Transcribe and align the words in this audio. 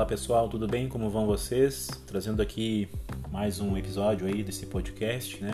Olá 0.00 0.06
pessoal, 0.06 0.48
tudo 0.48 0.66
bem? 0.66 0.88
Como 0.88 1.10
vão 1.10 1.26
vocês? 1.26 1.88
Trazendo 2.06 2.40
aqui 2.40 2.88
mais 3.30 3.60
um 3.60 3.76
episódio 3.76 4.26
aí 4.26 4.42
desse 4.42 4.64
podcast, 4.64 5.38
né? 5.44 5.52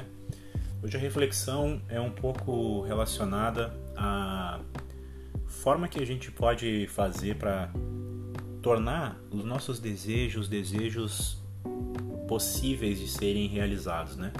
Hoje 0.80 0.96
a 0.96 1.00
reflexão 1.00 1.82
é 1.88 2.00
um 2.00 2.12
pouco 2.12 2.82
relacionada 2.82 3.76
à 3.96 4.60
forma 5.48 5.88
que 5.88 6.00
a 6.00 6.06
gente 6.06 6.30
pode 6.30 6.86
fazer 6.86 7.34
para 7.34 7.72
tornar 8.62 9.18
os 9.32 9.44
nossos 9.44 9.80
desejos 9.80 10.48
desejos 10.48 11.42
possíveis 12.28 13.00
de 13.00 13.08
serem 13.08 13.48
realizados, 13.48 14.16
né? 14.16 14.32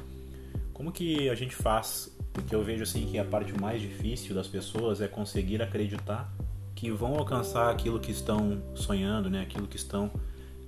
Como 0.72 0.92
que 0.92 1.28
a 1.28 1.34
gente 1.34 1.56
faz? 1.56 2.16
Porque 2.32 2.54
eu 2.54 2.62
vejo 2.62 2.84
assim 2.84 3.06
que 3.06 3.18
a 3.18 3.24
parte 3.24 3.52
mais 3.60 3.82
difícil 3.82 4.36
das 4.36 4.46
pessoas 4.46 5.00
é 5.00 5.08
conseguir 5.08 5.60
acreditar 5.60 6.32
que 6.76 6.90
vão 6.90 7.16
alcançar 7.16 7.70
aquilo 7.70 7.98
que 7.98 8.12
estão 8.12 8.62
sonhando, 8.74 9.30
né? 9.30 9.40
Aquilo 9.40 9.66
que 9.66 9.76
estão 9.76 10.10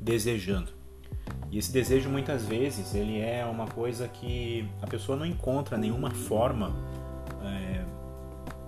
desejando. 0.00 0.72
E 1.50 1.58
esse 1.58 1.70
desejo 1.70 2.08
muitas 2.08 2.46
vezes 2.46 2.94
ele 2.94 3.20
é 3.20 3.44
uma 3.44 3.66
coisa 3.66 4.08
que 4.08 4.66
a 4.80 4.86
pessoa 4.86 5.16
não 5.16 5.26
encontra 5.26 5.76
nenhuma 5.76 6.10
forma 6.10 6.74
é, 7.42 7.84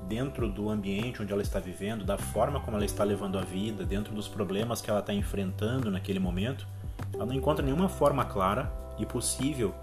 dentro 0.06 0.50
do 0.50 0.68
ambiente 0.68 1.22
onde 1.22 1.32
ela 1.32 1.40
está 1.40 1.58
vivendo, 1.58 2.04
da 2.04 2.18
forma 2.18 2.60
como 2.60 2.76
ela 2.76 2.84
está 2.84 3.04
levando 3.04 3.38
a 3.38 3.42
vida, 3.42 3.84
dentro 3.84 4.14
dos 4.14 4.28
problemas 4.28 4.82
que 4.82 4.90
ela 4.90 5.00
está 5.00 5.14
enfrentando 5.14 5.90
naquele 5.90 6.18
momento, 6.18 6.66
ela 7.14 7.24
não 7.24 7.34
encontra 7.34 7.64
nenhuma 7.64 7.88
forma 7.88 8.24
clara 8.24 8.70
e 8.98 9.06
possível 9.06 9.74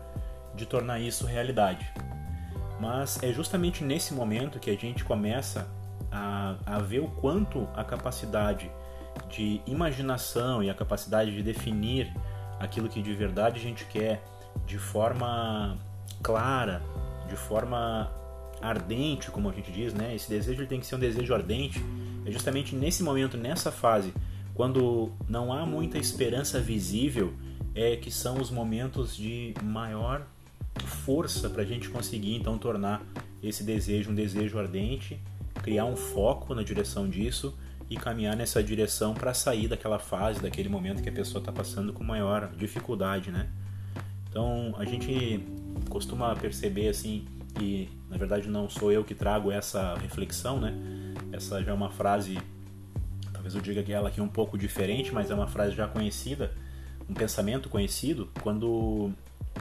de 0.55 0.65
tornar 0.65 0.99
isso 0.99 1.25
realidade. 1.25 1.91
Mas 2.79 3.21
é 3.23 3.33
justamente 3.33 3.83
nesse 3.83 4.13
momento 4.13 4.59
que 4.59 4.69
a 4.69 4.75
gente 4.75 5.03
começa 5.03 5.67
a, 6.17 6.55
a 6.65 6.79
ver 6.79 6.99
o 6.99 7.07
quanto 7.07 7.67
a 7.75 7.83
capacidade 7.83 8.69
de 9.29 9.61
imaginação 9.65 10.63
e 10.63 10.69
a 10.69 10.73
capacidade 10.73 11.31
de 11.31 11.43
definir 11.43 12.11
aquilo 12.59 12.89
que 12.89 13.01
de 13.01 13.13
verdade 13.13 13.59
a 13.59 13.61
gente 13.61 13.85
quer 13.85 14.23
de 14.65 14.77
forma 14.77 15.77
clara, 16.23 16.81
de 17.27 17.35
forma 17.35 18.11
ardente, 18.61 19.29
como 19.29 19.49
a 19.49 19.53
gente 19.53 19.71
diz, 19.71 19.93
né? 19.93 20.15
Esse 20.15 20.29
desejo 20.29 20.65
tem 20.65 20.79
que 20.79 20.85
ser 20.85 20.95
um 20.95 20.99
desejo 20.99 21.33
ardente. 21.33 21.83
É 22.25 22.31
justamente 22.31 22.75
nesse 22.75 23.03
momento, 23.03 23.37
nessa 23.37 23.71
fase, 23.71 24.13
quando 24.55 25.11
não 25.29 25.53
há 25.53 25.65
muita 25.65 25.99
esperança 25.99 26.59
visível, 26.59 27.33
é 27.75 27.95
que 27.95 28.09
são 28.09 28.41
os 28.41 28.49
momentos 28.49 29.15
de 29.15 29.53
maior 29.63 30.25
força 31.05 31.49
para 31.49 31.61
a 31.61 31.65
gente 31.65 31.89
conseguir 31.89 32.35
então 32.35 32.57
tornar 32.57 33.01
esse 33.41 33.63
desejo 33.63 34.11
um 34.11 34.15
desejo 34.15 34.57
ardente, 34.57 35.19
criar 35.67 35.83
um 35.83 35.97
foco 35.97 36.55
na 36.55 36.63
direção 36.63 37.09
disso 37.09 37.53
e 37.89 37.97
caminhar 37.97 38.37
nessa 38.37 38.63
direção 38.63 39.13
para 39.13 39.33
sair 39.33 39.67
daquela 39.67 39.99
fase, 39.99 40.39
daquele 40.39 40.69
momento 40.69 41.03
que 41.03 41.09
a 41.09 41.11
pessoa 41.11 41.41
está 41.41 41.51
passando 41.51 41.91
com 41.91 42.05
maior 42.05 42.49
dificuldade, 42.55 43.31
né? 43.31 43.49
Então 44.29 44.73
a 44.77 44.85
gente 44.85 45.43
costuma 45.89 46.33
perceber 46.37 46.87
assim 46.87 47.25
e 47.59 47.89
na 48.09 48.15
verdade 48.15 48.47
não 48.47 48.69
sou 48.69 48.93
eu 48.93 49.03
que 49.03 49.13
trago 49.13 49.51
essa 49.51 49.95
reflexão, 49.95 50.57
né? 50.57 50.73
Essa 51.33 51.61
já 51.61 51.71
é 51.71 51.73
uma 51.73 51.89
frase, 51.89 52.37
talvez 53.33 53.53
eu 53.53 53.59
diga 53.59 53.83
que 53.83 53.91
ela 53.91 54.07
aqui 54.07 54.21
é 54.21 54.23
um 54.23 54.29
pouco 54.29 54.57
diferente, 54.57 55.13
mas 55.13 55.29
é 55.29 55.35
uma 55.35 55.47
frase 55.47 55.75
já 55.75 55.85
conhecida, 55.85 56.53
um 57.09 57.13
pensamento 57.13 57.67
conhecido, 57.67 58.29
quando 58.41 59.11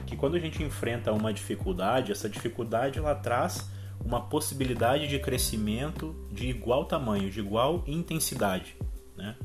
que 0.05 0.15
quando 0.15 0.37
a 0.37 0.39
gente 0.39 0.63
enfrenta 0.63 1.11
uma 1.11 1.33
dificuldade, 1.33 2.13
essa 2.13 2.29
dificuldade 2.29 2.97
ela 2.97 3.13
traz 3.13 3.69
uma 4.07 4.21
possibilidade 4.21 5.05
de 5.05 5.19
crescimento 5.19 6.15
de 6.31 6.47
igual 6.47 6.85
tamanho, 6.85 7.29
de 7.29 7.41
igual 7.41 7.83
intensidade, 7.85 8.77
né? 9.17 9.35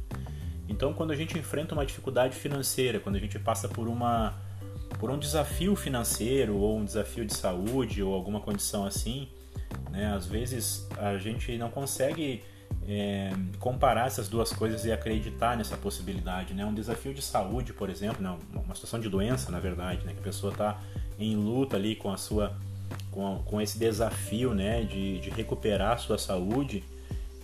Então, 0.68 0.94
quando 0.94 1.10
a 1.10 1.16
gente 1.16 1.36
enfrenta 1.36 1.74
uma 1.74 1.84
dificuldade 1.84 2.36
financeira, 2.36 3.00
quando 3.00 3.16
a 3.16 3.18
gente 3.18 3.38
passa 3.38 3.68
por 3.68 3.88
uma 3.88 4.34
por 5.00 5.10
um 5.10 5.18
desafio 5.18 5.74
financeiro 5.74 6.56
ou 6.56 6.78
um 6.78 6.84
desafio 6.84 7.24
de 7.24 7.34
saúde 7.34 8.02
ou 8.02 8.14
alguma 8.14 8.40
condição 8.40 8.86
assim, 8.86 9.28
né? 9.90 10.14
Às 10.14 10.26
vezes 10.26 10.88
a 10.96 11.18
gente 11.18 11.58
não 11.58 11.68
consegue 11.68 12.44
é, 12.86 13.32
comparar 13.58 14.06
essas 14.06 14.28
duas 14.28 14.52
coisas 14.52 14.84
e 14.84 14.92
acreditar 14.92 15.56
nessa 15.56 15.76
possibilidade, 15.76 16.54
né? 16.54 16.64
Um 16.64 16.74
desafio 16.74 17.12
de 17.12 17.20
saúde, 17.20 17.72
por 17.72 17.90
exemplo, 17.90 18.22
né? 18.22 18.38
uma 18.54 18.76
situação 18.76 19.00
de 19.00 19.08
doença, 19.08 19.50
na 19.50 19.58
verdade, 19.58 20.06
né? 20.06 20.12
Que 20.12 20.20
a 20.20 20.22
pessoa 20.22 20.52
está 20.52 20.80
em 21.18 21.34
luta 21.34 21.76
ali 21.76 21.96
com 21.96 22.12
a 22.12 22.16
sua, 22.16 22.56
com, 23.10 23.38
com 23.44 23.60
esse 23.60 23.78
desafio, 23.78 24.54
né? 24.54 24.82
De, 24.82 25.18
de 25.20 25.30
recuperar 25.30 25.92
a 25.92 25.96
sua 25.96 26.18
saúde. 26.18 26.82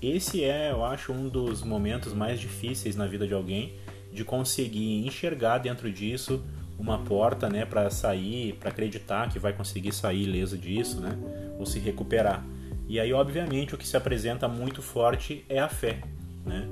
Esse 0.01 0.45
é, 0.45 0.71
eu 0.71 0.85
acho, 0.85 1.13
um 1.13 1.29
dos 1.29 1.63
momentos 1.63 2.13
mais 2.15 2.39
difíceis 2.39 2.95
na 2.95 3.07
vida 3.07 3.27
de 3.27 3.35
alguém 3.35 3.75
de 4.13 4.25
conseguir 4.25 5.07
enxergar 5.07 5.59
dentro 5.59 5.91
disso 5.91 6.43
uma 6.79 6.99
porta, 6.99 7.49
né? 7.49 7.65
Para 7.65 7.91
sair, 7.91 8.55
para 8.55 8.71
acreditar 8.71 9.29
que 9.29 9.39
vai 9.39 9.53
conseguir 9.53 9.93
sair 9.93 10.23
ileso 10.23 10.57
disso, 10.57 11.01
né? 11.01 11.19
Ou 11.59 11.67
se 11.67 11.79
recuperar. 11.79 12.45
E 12.89 12.99
aí, 12.99 13.13
obviamente, 13.13 13.75
o 13.75 13.79
que 13.79 13.87
se 13.87 13.97
apresenta 13.97 14.49
muito 14.49 14.81
forte 14.81 15.45
é 15.49 15.59
a 15.59 15.69
fé, 15.69 16.01
né? 16.47 16.67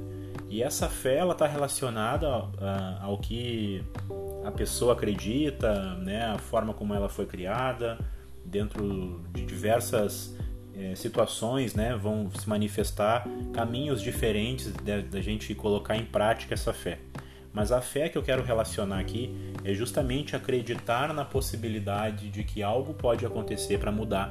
E 0.48 0.62
essa 0.62 0.88
fé 0.88 1.16
ela 1.16 1.32
está 1.32 1.47
relacionada 1.47 2.26
ao 3.03 3.19
que 3.19 3.84
a 4.44 4.50
pessoa 4.50 4.93
acredita, 4.93 5.94
né? 5.97 6.25
A 6.25 6.38
forma 6.38 6.72
como 6.72 6.94
ela 6.94 7.08
foi 7.08 7.26
criada, 7.26 7.98
dentro 8.46 9.22
de 9.32 9.44
diversas 9.44 10.36
é, 10.74 10.94
situações, 10.94 11.74
né? 11.74 11.96
Vão 11.96 12.30
se 12.30 12.48
manifestar 12.48 13.26
caminhos 13.52 14.02
diferentes 14.02 14.72
da 15.10 15.20
gente 15.20 15.54
colocar 15.54 15.96
em 15.96 16.04
prática 16.04 16.54
essa 16.54 16.72
fé. 16.72 16.98
Mas 17.52 17.72
a 17.72 17.80
fé 17.80 18.10
que 18.10 18.18
eu 18.18 18.22
quero 18.22 18.42
relacionar 18.42 19.00
aqui 19.00 19.34
é 19.64 19.72
justamente 19.72 20.36
acreditar 20.36 21.14
na 21.14 21.24
possibilidade 21.24 22.28
de 22.28 22.44
que 22.44 22.62
algo 22.62 22.92
pode 22.92 23.24
acontecer 23.24 23.78
para 23.78 23.90
mudar 23.90 24.30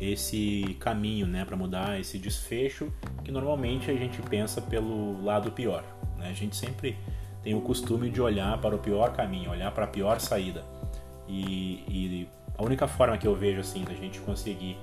esse 0.00 0.74
caminho, 0.80 1.26
né, 1.26 1.44
para 1.44 1.56
mudar 1.56 2.00
esse 2.00 2.18
desfecho 2.18 2.90
que 3.22 3.30
normalmente 3.30 3.90
a 3.90 3.94
gente 3.94 4.20
pensa 4.22 4.62
pelo 4.62 5.22
lado 5.22 5.52
pior. 5.52 5.84
Né? 6.16 6.28
A 6.30 6.32
gente 6.32 6.56
sempre 6.56 6.96
tem 7.42 7.54
o 7.54 7.60
costume 7.60 8.08
de 8.08 8.20
olhar 8.20 8.58
para 8.58 8.74
o 8.74 8.78
pior 8.78 9.12
caminho, 9.12 9.50
olhar 9.50 9.70
para 9.70 9.84
a 9.84 9.88
pior 9.88 10.18
saída. 10.18 10.64
E, 11.28 11.84
e, 11.86 12.28
a 12.56 12.62
única 12.62 12.86
forma 12.86 13.18
que 13.18 13.26
eu 13.26 13.34
vejo 13.34 13.60
assim 13.60 13.84
da 13.84 13.94
gente 13.94 14.20
conseguir 14.20 14.78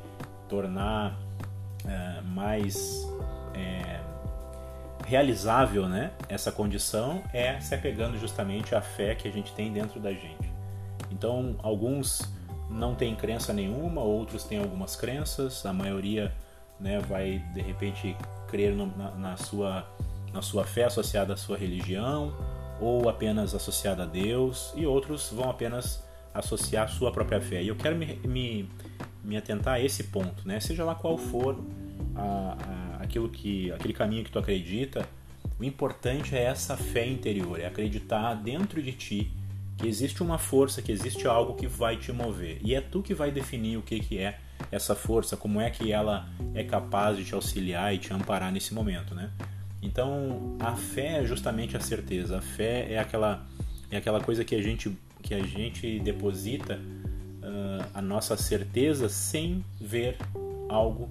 tornar 0.50 1.18
é, 1.86 2.22
mais 2.22 3.08
é, 3.54 4.00
realizável, 5.06 5.88
né, 5.88 6.12
essa 6.28 6.52
condição 6.52 7.24
é 7.34 7.60
se 7.60 7.74
apegando 7.74 8.18
justamente 8.18 8.76
à 8.76 8.82
fé 8.82 9.16
que 9.16 9.28
a 9.28 9.32
gente 9.32 9.54
tem 9.54 9.72
dentro 9.72 10.00
da 10.00 10.12
gente. 10.12 10.52
Então, 11.12 11.56
alguns 11.62 12.22
não 12.70 12.96
tem 12.96 13.16
crença 13.16 13.54
nenhuma, 13.54 14.02
outros 14.02 14.44
têm 14.44 14.60
algumas 14.60 14.96
crenças, 14.96 15.66
a 15.66 15.74
maioria 15.74 16.34
né, 16.80 17.00
vai 17.00 17.40
de 17.54 17.62
repente 17.62 18.16
crer 18.48 18.74
no, 18.74 18.88
na, 18.98 19.12
na, 19.12 19.38
sua, 19.38 19.86
na 20.34 20.42
sua 20.42 20.64
fé 20.64 20.86
associada 20.86 21.34
à 21.34 21.38
sua 21.38 21.58
religião 21.58 22.34
ou 22.80 23.08
apenas 23.08 23.54
associada 23.54 24.04
a 24.04 24.06
Deus, 24.06 24.74
e 24.76 24.88
outros 24.88 25.30
vão 25.32 25.50
apenas 25.50 26.04
associar 26.34 26.86
a 26.86 26.88
sua 26.88 27.12
própria 27.12 27.42
fé. 27.42 27.62
E 27.62 27.68
eu 27.68 27.76
quero 27.76 27.96
me, 27.96 28.16
me, 28.26 28.70
me 29.24 29.38
atentar 29.38 29.76
a 29.76 29.80
esse 29.80 30.06
ponto, 30.06 30.48
né? 30.48 30.60
seja 30.60 30.84
lá 30.84 30.96
qual 30.96 31.18
for 31.18 31.60
a, 32.16 32.58
a, 33.00 33.04
aquilo 33.04 33.30
que, 33.30 33.72
aquele 33.72 33.94
caminho 33.94 34.24
que 34.24 34.32
tu 34.32 34.40
acredita, 34.40 35.08
o 35.60 35.64
importante 35.64 36.36
é 36.36 36.44
essa 36.44 36.76
fé 36.76 37.06
interior, 37.08 37.60
é 37.60 37.66
acreditar 37.66 38.34
dentro 38.36 38.82
de 38.82 38.92
ti 38.94 39.32
que 39.78 39.88
existe 39.88 40.22
uma 40.22 40.38
força, 40.38 40.82
que 40.82 40.92
existe 40.92 41.28
algo 41.28 41.56
que 41.56 41.68
vai 41.68 41.98
te 41.98 42.12
mover. 42.12 42.60
E 42.64 42.76
é 42.76 42.82
tu 42.82 43.02
que 43.02 43.14
vai 43.14 43.32
definir 43.32 43.78
o 43.78 43.82
que, 43.82 44.00
que 44.00 44.18
é 44.18 44.40
essa 44.72 44.96
força, 44.96 45.36
como 45.36 45.60
é 45.60 45.70
que 45.70 45.92
ela 45.92 46.30
é 46.54 46.64
capaz 46.64 47.18
de 47.18 47.26
te 47.26 47.34
auxiliar 47.34 47.94
e 47.94 47.98
te 47.98 48.14
amparar 48.14 48.52
nesse 48.52 48.74
momento, 48.74 49.16
né? 49.16 49.32
Então, 49.82 50.56
a 50.60 50.76
fé 50.76 51.20
é 51.20 51.26
justamente 51.26 51.76
a 51.76 51.80
certeza. 51.80 52.38
A 52.38 52.42
fé 52.42 52.94
é 52.94 53.00
aquela 53.00 53.48
é 53.90 53.98
aquela 53.98 54.22
coisa 54.22 54.46
que 54.46 54.56
a 54.56 54.62
gente 54.62 54.96
que 55.22 55.34
a 55.34 55.44
gente 55.44 56.00
deposita 56.00 56.78
uh, 56.78 57.88
a 57.94 58.02
nossa 58.02 58.36
certeza 58.36 59.08
sem 59.10 59.64
ver 59.80 60.18
algo 60.70 61.10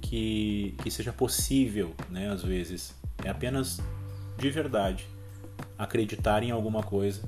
que, 0.00 0.74
que 0.82 0.90
seja 0.90 1.12
possível, 1.12 1.94
né? 2.08 2.30
Às 2.30 2.42
vezes 2.42 2.94
é 3.24 3.28
apenas 3.28 3.80
de 4.36 4.50
verdade 4.50 5.06
acreditar 5.78 6.42
em 6.42 6.50
alguma 6.50 6.82
coisa 6.82 7.22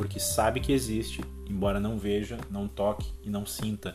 porque 0.00 0.18
sabe 0.18 0.60
que 0.60 0.72
existe, 0.72 1.20
embora 1.46 1.78
não 1.78 1.98
veja, 1.98 2.38
não 2.50 2.66
toque 2.66 3.12
e 3.22 3.28
não 3.28 3.44
sinta, 3.44 3.94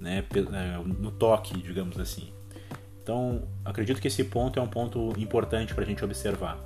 né, 0.00 0.24
é, 0.34 0.78
no 0.82 1.10
toque, 1.10 1.52
digamos 1.60 1.98
assim. 1.98 2.32
Então, 3.02 3.46
acredito 3.64 4.00
que 4.00 4.08
esse 4.08 4.24
ponto 4.24 4.58
é 4.58 4.62
um 4.62 4.66
ponto 4.66 5.12
importante 5.18 5.74
para 5.74 5.84
a 5.84 5.86
gente 5.86 6.02
observar. 6.02 6.58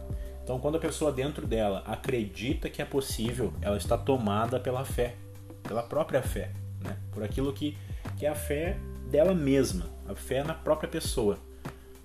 Então, 0.47 0.61
quando 0.61 0.77
a 0.77 0.79
pessoa 0.79 1.11
dentro 1.11 1.45
dela 1.45 1.83
acredita 1.85 2.71
que 2.71 2.81
é 2.81 2.85
possível, 2.85 3.53
ela 3.61 3.77
está 3.77 3.99
tomada 3.99 4.61
pela 4.61 4.85
fé, 4.85 5.17
pela 5.65 5.83
própria 5.83 6.23
fé, 6.23 6.53
né? 6.85 6.97
por 7.11 7.25
aquilo 7.25 7.53
que, 7.53 7.77
que 8.17 8.25
é 8.25 8.29
a 8.29 8.35
fé 8.37 8.79
dela 9.11 9.35
mesma, 9.35 9.87
a 10.09 10.15
fé 10.15 10.45
na 10.45 10.55
própria 10.55 10.89
pessoa. 10.89 11.37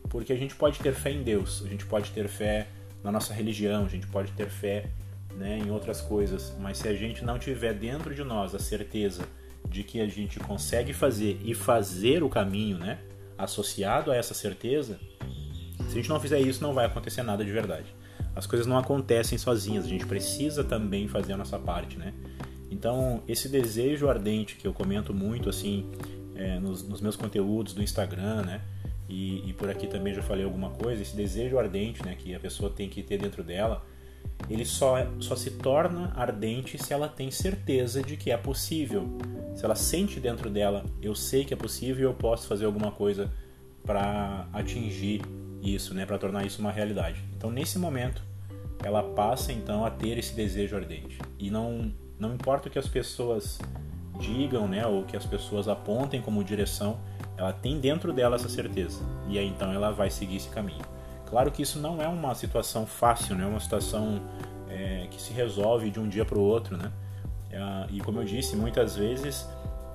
Porque 0.09 0.33
a 0.33 0.35
gente 0.35 0.55
pode 0.55 0.79
ter 0.79 0.91
fé 0.91 1.11
em 1.11 1.21
Deus, 1.21 1.61
a 1.63 1.69
gente 1.69 1.85
pode 1.85 2.09
ter 2.09 2.27
fé 2.27 2.65
na 3.03 3.11
nossa 3.11 3.31
religião, 3.31 3.85
a 3.85 3.88
gente 3.88 4.07
pode 4.07 4.31
ter 4.31 4.49
fé 4.49 4.89
né, 5.35 5.59
em 5.59 5.69
outras 5.69 6.01
coisas, 6.01 6.51
mas 6.59 6.79
se 6.79 6.88
a 6.88 6.95
gente 6.95 7.23
não 7.23 7.38
tiver 7.38 7.75
dentro 7.75 8.15
de 8.15 8.23
nós 8.23 8.55
a 8.55 8.59
certeza 8.59 9.21
de 9.69 9.83
que 9.83 10.01
a 10.01 10.07
gente 10.07 10.39
consegue 10.39 10.93
fazer 10.93 11.39
e 11.43 11.53
fazer 11.53 12.23
o 12.23 12.29
caminho, 12.29 12.79
né, 12.79 13.01
associado 13.38 14.11
a 14.11 14.15
essa 14.15 14.33
certeza, 14.33 14.99
se 15.77 15.91
a 15.91 16.01
gente 16.01 16.09
não 16.09 16.19
fizer 16.19 16.39
isso, 16.39 16.63
não 16.63 16.73
vai 16.73 16.88
acontecer 16.88 17.21
nada 17.21 17.45
de 17.45 17.51
verdade. 17.51 18.00
As 18.36 18.45
coisas 18.45 18.66
não 18.66 18.78
acontecem 18.78 19.38
sozinhas, 19.38 19.86
a 19.86 19.89
gente 19.89 20.06
precisa 20.06 20.63
também 20.63 21.07
fazer 21.07 21.33
a 21.33 21.38
nossa 21.38 21.60
parte, 21.60 21.98
né? 21.98 22.13
Então, 22.69 23.22
esse 23.28 23.50
desejo 23.50 24.07
ardente 24.07 24.56
que 24.56 24.66
eu 24.66 24.74
comento 24.74 25.13
muito, 25.13 25.50
assim, 25.50 25.89
é, 26.36 26.60
nos, 26.60 26.88
nos, 26.88 27.01
meus 27.01 27.18
conteúdos 27.18 27.74
do 27.74 27.83
Instagram, 27.83 28.44
né? 28.44 28.62
E, 29.10 29.50
e, 29.50 29.54
por 29.54 29.69
aqui 29.69 29.88
também 29.88 30.13
já 30.13 30.22
falei 30.22 30.45
alguma 30.45 30.69
coisa, 30.69 31.01
esse 31.01 31.13
desejo 31.16 31.60
ardente, 31.60 32.01
né, 32.06 32.16
que 32.18 32.33
a 32.33 32.39
pessoa 32.39 32.69
tem 32.69 32.88
que 32.88 33.04
ter 33.04 33.18
dentro 33.18 33.44
dela, 33.44 33.86
ele 34.50 34.63
só, 34.63 34.95
só 35.19 35.36
se 35.36 35.51
torna 35.51 36.13
ardente 36.16 36.81
se 36.81 36.94
ela 36.94 37.10
tem 37.10 37.30
certeza 37.30 38.01
de 38.01 38.16
que 38.16 38.31
é 38.31 38.38
possível. 38.38 39.18
Se 39.54 39.66
ela 39.66 39.75
sente 39.75 40.19
dentro 40.19 40.50
dela, 40.50 40.86
eu 41.01 41.13
sei 41.13 41.44
que 41.44 41.54
é 41.54 41.57
possível 41.57 42.07
e 42.07 42.10
eu 42.10 42.13
posso 42.13 42.48
fazer 42.48 42.66
alguma 42.66 42.92
coisa 42.92 43.30
para 43.84 44.48
atingir 44.54 45.22
isso, 45.62 45.94
né, 45.94 46.06
para 46.06 46.18
tornar 46.18 46.46
isso 46.46 46.60
uma 46.60 46.72
realidade. 46.72 47.24
Então, 47.38 47.52
nesse 47.52 47.78
momento, 47.78 48.22
ela 48.84 49.04
passa 49.04 49.52
então 49.52 49.86
a 49.86 49.92
ter 49.92 50.18
esse 50.18 50.34
desejo 50.34 50.75
ardente. 50.75 51.19
E 51.38 51.50
não 51.50 51.94
não 52.19 52.36
importa 52.36 52.68
o 52.68 52.72
que 52.72 52.78
as 52.78 52.88
pessoas 52.88 53.60
digam, 54.19 54.68
né, 54.68 54.86
ou 54.86 55.04
que 55.04 55.18
as 55.18 55.25
pessoas 55.25 55.68
apontem 55.68 56.22
como 56.22 56.44
direção, 56.44 57.00
ela 57.36 57.52
tem 57.52 57.80
dentro 57.80 58.13
dela 58.13 58.36
essa 58.36 58.48
certeza. 58.48 59.02
E 59.28 59.40
aí 59.40 59.48
então 59.48 59.72
ela 59.74 59.92
vai 59.92 60.12
seguir 60.12 60.36
esse 60.36 60.50
caminho. 60.50 60.86
Claro 61.25 61.50
que 61.50 61.63
isso 61.63 61.80
não 61.80 62.02
é 62.02 62.08
uma 62.08 62.36
situação 62.36 62.86
fácil, 62.86 63.36
não 63.36 63.46
é 63.46 63.48
uma 63.48 63.60
situação 63.60 64.22
é, 64.69 65.08
que 65.10 65.19
se 65.19 65.34
resolve 65.34 65.90
de 65.90 66.00
um 66.00 66.08
dia 66.08 66.24
para 66.24 66.38
o 66.38 66.42
outro, 66.42 66.78
né? 66.78 66.92
É, 67.50 67.88
e 67.90 68.00
como 68.02 68.19
eu 68.19 68.24
disse, 68.24 68.56
muitas 68.56 68.96
vezes 68.96 69.48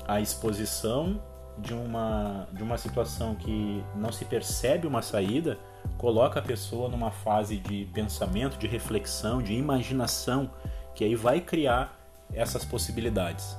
a 0.09 0.21
exposição 0.21 1.21
de 1.59 1.73
uma, 1.73 2.47
de 2.53 2.63
uma 2.63 2.77
situação 2.77 3.35
que 3.35 3.83
não 3.95 4.13
se 4.13 4.25
percebe 4.25 4.87
uma 4.87 5.03
saída 5.03 5.59
coloca 5.97 6.41
a 6.41 6.43
pessoa 6.43 6.89
numa 6.89 7.11
fase 7.11 7.57
de 7.57 7.87
pensamento, 7.93 8.59
de 8.59 8.67
reflexão, 8.67 9.41
de 9.41 9.55
imaginação, 9.55 10.51
que 10.95 11.05
aí 11.05 11.15
vai 11.15 11.41
criar 11.41 11.99
essas 12.33 12.65
possibilidades. 12.65 13.57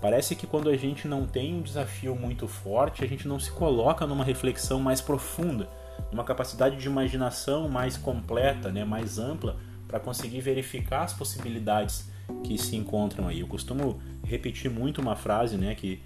Parece 0.00 0.34
que 0.34 0.46
quando 0.46 0.70
a 0.70 0.76
gente 0.76 1.06
não 1.06 1.26
tem 1.26 1.54
um 1.54 1.62
desafio 1.62 2.16
muito 2.16 2.48
forte, 2.48 3.04
a 3.04 3.06
gente 3.06 3.28
não 3.28 3.38
se 3.38 3.50
coloca 3.50 4.06
numa 4.06 4.24
reflexão 4.24 4.80
mais 4.80 5.00
profunda, 5.00 5.68
numa 6.10 6.24
capacidade 6.24 6.76
de 6.76 6.86
imaginação 6.86 7.68
mais 7.68 7.96
completa, 7.96 8.72
né, 8.72 8.82
mais 8.84 9.18
ampla, 9.18 9.56
para 9.86 10.00
conseguir 10.00 10.40
verificar 10.40 11.02
as 11.02 11.12
possibilidades 11.12 12.10
que 12.44 12.56
se 12.56 12.76
encontram 12.76 13.28
aí. 13.28 13.40
Eu 13.40 13.46
costumo 13.46 14.00
repetir 14.24 14.70
muito 14.70 15.00
uma 15.00 15.16
frase 15.16 15.56
né, 15.56 15.74
que, 15.74 16.00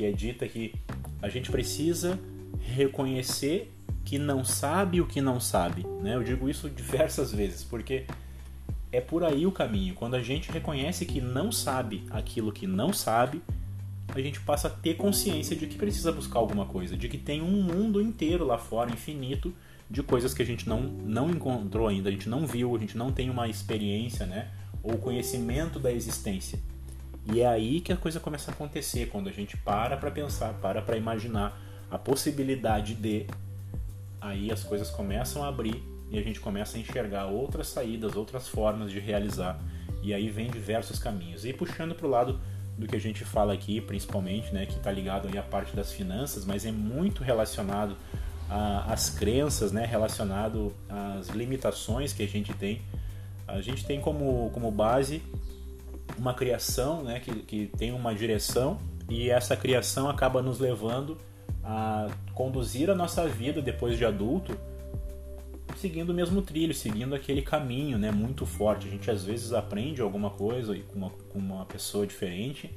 que 0.00 0.06
é 0.06 0.12
dita 0.12 0.48
que 0.48 0.72
a 1.20 1.28
gente 1.28 1.50
precisa 1.50 2.18
reconhecer 2.58 3.70
que 4.02 4.18
não 4.18 4.42
sabe 4.42 4.98
o 4.98 5.06
que 5.06 5.20
não 5.20 5.38
sabe. 5.38 5.86
Né? 6.02 6.14
Eu 6.14 6.22
digo 6.22 6.48
isso 6.48 6.70
diversas 6.70 7.34
vezes, 7.34 7.62
porque 7.62 8.06
é 8.90 8.98
por 8.98 9.22
aí 9.22 9.46
o 9.46 9.52
caminho. 9.52 9.94
Quando 9.94 10.14
a 10.14 10.22
gente 10.22 10.50
reconhece 10.50 11.04
que 11.04 11.20
não 11.20 11.52
sabe 11.52 12.06
aquilo 12.10 12.50
que 12.50 12.66
não 12.66 12.94
sabe, 12.94 13.42
a 14.08 14.20
gente 14.22 14.40
passa 14.40 14.68
a 14.68 14.70
ter 14.70 14.94
consciência 14.94 15.54
de 15.54 15.66
que 15.66 15.76
precisa 15.76 16.10
buscar 16.10 16.38
alguma 16.38 16.64
coisa, 16.64 16.96
de 16.96 17.06
que 17.06 17.18
tem 17.18 17.42
um 17.42 17.62
mundo 17.62 18.00
inteiro 18.00 18.46
lá 18.46 18.56
fora, 18.56 18.90
infinito, 18.90 19.52
de 19.90 20.02
coisas 20.02 20.32
que 20.32 20.40
a 20.40 20.46
gente 20.46 20.66
não, 20.66 20.80
não 20.80 21.28
encontrou 21.28 21.88
ainda, 21.88 22.08
a 22.08 22.12
gente 22.12 22.28
não 22.28 22.46
viu, 22.46 22.74
a 22.74 22.78
gente 22.78 22.96
não 22.96 23.12
tem 23.12 23.28
uma 23.28 23.48
experiência, 23.48 24.24
né? 24.24 24.48
Ou 24.82 24.96
conhecimento 24.96 25.78
da 25.78 25.92
existência. 25.92 26.58
E 27.26 27.40
é 27.40 27.46
aí 27.46 27.80
que 27.80 27.92
a 27.92 27.96
coisa 27.96 28.18
começa 28.18 28.50
a 28.50 28.54
acontecer, 28.54 29.08
quando 29.08 29.28
a 29.28 29.32
gente 29.32 29.56
para 29.56 29.96
para 29.96 30.10
pensar, 30.10 30.54
para 30.54 30.80
para 30.80 30.96
imaginar 30.96 31.58
a 31.90 31.98
possibilidade 31.98 32.94
de. 32.94 33.26
Aí 34.20 34.50
as 34.50 34.62
coisas 34.62 34.90
começam 34.90 35.42
a 35.42 35.48
abrir 35.48 35.82
e 36.10 36.18
a 36.18 36.22
gente 36.22 36.40
começa 36.40 36.76
a 36.76 36.80
enxergar 36.80 37.26
outras 37.26 37.68
saídas, 37.68 38.16
outras 38.16 38.48
formas 38.48 38.90
de 38.90 38.98
realizar. 38.98 39.58
E 40.02 40.12
aí 40.12 40.28
vem 40.28 40.50
diversos 40.50 40.98
caminhos. 40.98 41.44
E 41.44 41.52
puxando 41.52 41.94
para 41.94 42.06
o 42.06 42.10
lado 42.10 42.40
do 42.76 42.86
que 42.86 42.96
a 42.96 43.00
gente 43.00 43.24
fala 43.24 43.52
aqui, 43.52 43.80
principalmente, 43.80 44.52
né, 44.52 44.66
que 44.66 44.74
está 44.76 44.90
ligado 44.90 45.28
aí 45.28 45.38
à 45.38 45.42
parte 45.42 45.76
das 45.76 45.92
finanças, 45.92 46.44
mas 46.44 46.64
é 46.64 46.72
muito 46.72 47.22
relacionado 47.22 47.96
às 48.48 49.10
crenças, 49.10 49.70
né, 49.70 49.84
relacionado 49.84 50.74
às 50.88 51.28
limitações 51.28 52.12
que 52.12 52.22
a 52.22 52.28
gente 52.28 52.52
tem. 52.54 52.82
A 53.46 53.60
gente 53.60 53.84
tem 53.84 54.00
como, 54.00 54.50
como 54.52 54.70
base 54.70 55.22
uma 56.20 56.34
criação 56.34 57.02
né, 57.02 57.18
que, 57.18 57.34
que 57.42 57.66
tem 57.78 57.92
uma 57.92 58.14
direção 58.14 58.78
e 59.08 59.30
essa 59.30 59.56
criação 59.56 60.08
acaba 60.08 60.42
nos 60.42 60.60
levando 60.60 61.16
a 61.64 62.08
conduzir 62.34 62.90
a 62.90 62.94
nossa 62.94 63.26
vida 63.26 63.62
depois 63.62 63.96
de 63.96 64.04
adulto 64.04 64.54
seguindo 65.76 66.10
o 66.10 66.14
mesmo 66.14 66.42
trilho, 66.42 66.74
seguindo 66.74 67.14
aquele 67.14 67.40
caminho, 67.40 67.96
né, 67.96 68.10
muito 68.10 68.44
forte. 68.44 68.86
A 68.86 68.90
gente 68.90 69.10
às 69.10 69.24
vezes 69.24 69.54
aprende 69.54 70.02
alguma 70.02 70.28
coisa 70.28 70.76
com 70.78 70.98
uma, 70.98 71.10
com 71.10 71.38
uma 71.38 71.64
pessoa 71.64 72.06
diferente, 72.06 72.70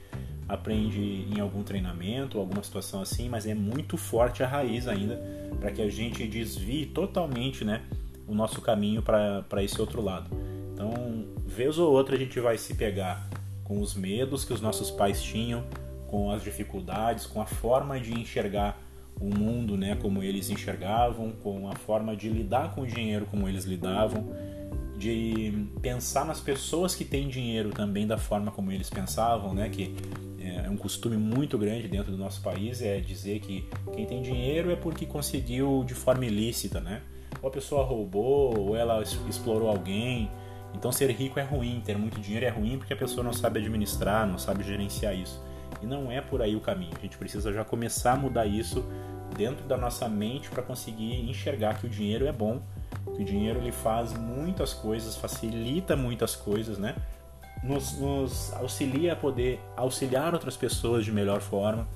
aprende 0.47 1.01
em 1.01 1.37
algum 1.41 1.63
treinamento, 1.63 2.39
alguma 2.39 2.63
situação 2.63 3.01
assim, 3.01 3.27
mas 3.27 3.45
é 3.45 3.53
muito 3.53 3.97
forte 3.97 4.41
a 4.41 4.47
raiz 4.47 4.87
ainda 4.87 5.21
para 5.59 5.69
que 5.69 5.81
a 5.81 5.89
gente 5.89 6.25
desvie 6.25 6.85
totalmente, 6.85 7.65
né, 7.65 7.81
o 8.25 8.33
nosso 8.33 8.61
caminho 8.61 9.01
para 9.01 9.61
esse 9.61 9.81
outro 9.81 10.01
lado. 10.01 10.29
Então, 10.73 11.25
vez 11.45 11.77
ou 11.77 11.91
outra 11.91 12.15
a 12.15 12.19
gente 12.19 12.39
vai 12.39 12.57
se 12.57 12.73
pegar 12.73 13.29
com 13.73 13.81
os 13.81 13.95
medos 13.95 14.45
que 14.45 14.53
os 14.53 14.61
nossos 14.61 14.91
pais 14.91 15.21
tinham, 15.21 15.63
com 16.07 16.29
as 16.29 16.43
dificuldades, 16.43 17.25
com 17.25 17.41
a 17.41 17.45
forma 17.45 17.99
de 17.99 18.13
enxergar 18.13 18.79
o 19.19 19.25
mundo, 19.25 19.75
né, 19.75 19.97
como 19.99 20.21
eles 20.21 20.49
enxergavam, 20.49 21.31
com 21.43 21.67
a 21.67 21.75
forma 21.75 22.15
de 22.15 22.29
lidar 22.29 22.75
com 22.75 22.81
o 22.81 22.87
dinheiro 22.87 23.25
como 23.25 23.47
eles 23.49 23.65
lidavam, 23.65 24.29
de 24.97 25.67
pensar 25.81 26.23
nas 26.25 26.39
pessoas 26.39 26.93
que 26.93 27.03
têm 27.03 27.27
dinheiro 27.27 27.69
também 27.69 28.05
da 28.05 28.17
forma 28.17 28.51
como 28.51 28.71
eles 28.71 28.89
pensavam, 28.89 29.53
né, 29.53 29.69
que 29.69 29.95
é 30.39 30.69
um 30.69 30.77
costume 30.77 31.17
muito 31.17 31.57
grande 31.57 31.87
dentro 31.87 32.11
do 32.11 32.17
nosso 32.17 32.41
país 32.41 32.81
é 32.81 32.99
dizer 32.99 33.39
que 33.39 33.67
quem 33.95 34.05
tem 34.05 34.21
dinheiro 34.21 34.71
é 34.71 34.75
porque 34.75 35.05
conseguiu 35.05 35.83
de 35.85 35.93
forma 35.93 36.25
ilícita, 36.25 36.79
né? 36.79 37.01
Ou 37.41 37.47
a 37.49 37.51
pessoa 37.51 37.83
roubou, 37.83 38.57
ou 38.59 38.75
ela 38.75 39.01
explorou 39.01 39.69
alguém. 39.69 40.29
Então 40.74 40.92
ser 40.92 41.10
rico 41.12 41.39
é 41.39 41.44
ruim, 41.44 41.82
ter 41.86 41.98
muito 41.98 42.20
dinheiro 42.20 42.46
é 42.46 42.50
ruim 42.50 42.77
porque 42.77 42.94
a 42.94 42.98
pessoa 42.98 43.24
não 43.24 43.34
sabe 43.34 43.60
administrar, 43.60 44.27
não 44.27 44.38
sabe 44.38 44.63
gerenciar 44.63 45.15
isso. 45.15 45.42
E 45.82 45.86
não 45.86 46.12
é 46.12 46.22
por 46.22 46.42
aí 46.42 46.56
o 46.56 46.62
caminho. 46.62 46.94
A 46.98 47.01
gente 47.01 47.18
precisa 47.18 47.51
já 47.51 47.63
começar 47.63 48.13
a 48.13 48.18
mudar 48.18 48.46
isso 48.46 48.84
dentro 49.36 49.65
da 49.68 49.77
nossa 49.77 50.08
mente 50.08 50.50
para 50.50 50.62
conseguir 50.62 51.30
enxergar 51.30 51.80
que 51.80 51.86
o 51.86 51.89
dinheiro 51.89 52.25
é 52.25 52.32
bom, 52.32 52.62
que 53.15 53.22
o 53.22 53.25
dinheiro 53.25 53.60
ele 53.60 53.72
faz 53.72 54.13
muitas 54.13 54.74
coisas, 54.74 55.15
facilita 55.15 55.96
muitas 55.96 56.36
coisas, 56.36 56.77
né? 56.77 56.96
Nos, 57.63 57.98
nos 57.98 58.53
auxilia 58.53 59.13
a 59.13 59.15
poder 59.15 59.60
auxiliar 59.75 60.34
outras 60.34 60.58
pessoas 60.58 61.06
de 61.06 61.12
melhor 61.12 61.42
forma. 61.42 61.88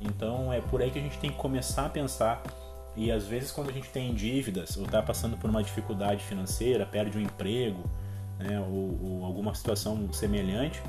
Então 0.00 0.52
é 0.52 0.60
por 0.60 0.82
aí 0.82 0.90
que 0.90 0.98
a 0.98 1.02
gente 1.02 1.18
tem 1.18 1.30
que 1.30 1.36
começar 1.36 1.86
a 1.86 1.88
pensar. 1.88 2.42
E 2.94 3.10
às 3.10 3.26
vezes 3.26 3.50
quando 3.50 3.70
a 3.70 3.72
gente 3.72 3.88
tem 3.90 4.14
dívidas 4.14 4.76
ou 4.76 4.84
está 4.84 5.02
passando 5.02 5.36
por 5.36 5.50
uma 5.50 5.62
dificuldade 5.62 6.22
financeira, 6.22 6.86
perde 6.86 7.18
um 7.18 7.20
emprego, 7.20 7.84
né, 8.38 8.60
ou, 8.60 8.98
ou 9.02 9.24
alguma 9.24 9.54
situação 9.54 10.12
semelhante, 10.12 10.80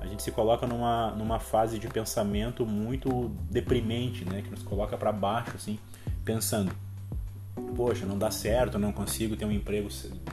a 0.00 0.06
gente 0.06 0.22
se 0.22 0.30
coloca 0.30 0.66
numa, 0.66 1.10
numa 1.12 1.40
fase 1.40 1.78
de 1.78 1.88
pensamento 1.88 2.64
muito 2.64 3.30
deprimente, 3.50 4.24
né? 4.24 4.42
Que 4.42 4.50
nos 4.50 4.62
coloca 4.62 4.96
para 4.96 5.10
baixo, 5.10 5.52
assim, 5.56 5.78
pensando, 6.24 6.72
poxa, 7.74 8.06
não 8.06 8.18
dá 8.18 8.30
certo, 8.30 8.78
não 8.78 8.92
consigo 8.92 9.36
ter 9.36 9.44
um 9.44 9.50
emprego 9.50 9.88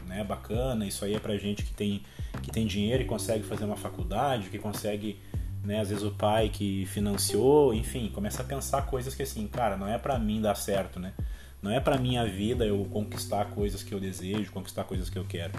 né, 0.07 0.23
bacana, 0.23 0.85
isso 0.85 1.03
aí 1.03 1.15
é 1.15 1.19
pra 1.19 1.37
gente 1.37 1.63
que 1.63 1.73
tem, 1.73 2.03
que 2.41 2.51
tem 2.51 2.67
dinheiro 2.67 3.03
e 3.03 3.05
consegue 3.05 3.43
fazer 3.43 3.65
uma 3.65 3.75
faculdade, 3.75 4.49
que 4.49 4.59
consegue, 4.59 5.19
né, 5.63 5.79
às 5.79 5.89
vezes 5.89 6.03
o 6.03 6.11
pai 6.11 6.49
que 6.49 6.85
financiou, 6.85 7.73
enfim, 7.73 8.11
começa 8.13 8.41
a 8.43 8.45
pensar 8.45 8.83
coisas 8.85 9.15
que 9.15 9.23
assim, 9.23 9.47
cara, 9.47 9.77
não 9.77 9.87
é 9.87 9.97
para 9.97 10.19
mim 10.19 10.41
dar 10.41 10.55
certo, 10.55 10.99
né? 10.99 11.13
Não 11.61 11.71
é 11.71 11.79
para 11.79 11.97
minha 11.97 12.23
vida 12.25 12.63
eu 12.63 12.85
conquistar 12.91 13.45
coisas 13.45 13.81
que 13.81 13.91
eu 13.91 13.99
desejo, 13.99 14.51
conquistar 14.51 14.83
coisas 14.83 15.09
que 15.09 15.17
eu 15.17 15.25
quero. 15.25 15.53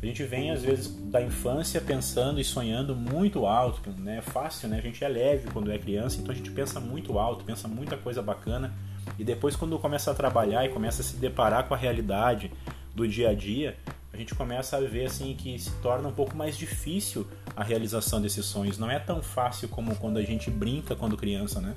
A 0.00 0.06
gente 0.06 0.22
vem 0.22 0.52
às 0.52 0.62
vezes 0.62 0.88
da 1.10 1.20
infância 1.20 1.80
pensando 1.80 2.40
e 2.40 2.44
sonhando 2.44 2.94
muito 2.94 3.46
alto, 3.46 3.90
né? 3.98 4.18
É 4.18 4.20
fácil, 4.20 4.68
né? 4.68 4.78
A 4.78 4.80
gente 4.80 5.02
é 5.02 5.08
leve 5.08 5.50
quando 5.50 5.72
é 5.72 5.78
criança, 5.78 6.20
então 6.20 6.32
a 6.32 6.36
gente 6.36 6.52
pensa 6.52 6.78
muito 6.78 7.18
alto, 7.18 7.44
pensa 7.44 7.66
muita 7.66 7.96
coisa 7.96 8.22
bacana 8.22 8.72
e 9.18 9.24
depois 9.24 9.56
quando 9.56 9.76
começa 9.78 10.12
a 10.12 10.14
trabalhar 10.14 10.64
e 10.64 10.68
começa 10.68 11.02
a 11.02 11.04
se 11.04 11.16
deparar 11.16 11.66
com 11.66 11.74
a 11.74 11.76
realidade 11.76 12.52
do 12.94 13.08
dia 13.08 13.30
a 13.30 13.34
dia, 13.34 13.76
a 14.12 14.16
gente 14.16 14.36
começa 14.36 14.76
a 14.76 14.80
ver 14.80 15.06
assim 15.06 15.34
que 15.34 15.58
se 15.58 15.72
torna 15.82 16.08
um 16.08 16.12
pouco 16.12 16.36
mais 16.36 16.56
difícil 16.56 17.26
a 17.56 17.64
realização 17.64 18.20
desses 18.20 18.44
sonhos. 18.46 18.78
Não 18.78 18.88
é 18.88 19.00
tão 19.00 19.20
fácil 19.20 19.68
como 19.68 19.96
quando 19.96 20.18
a 20.18 20.22
gente 20.22 20.48
brinca 20.48 20.94
quando 20.94 21.16
criança, 21.16 21.60
né? 21.60 21.74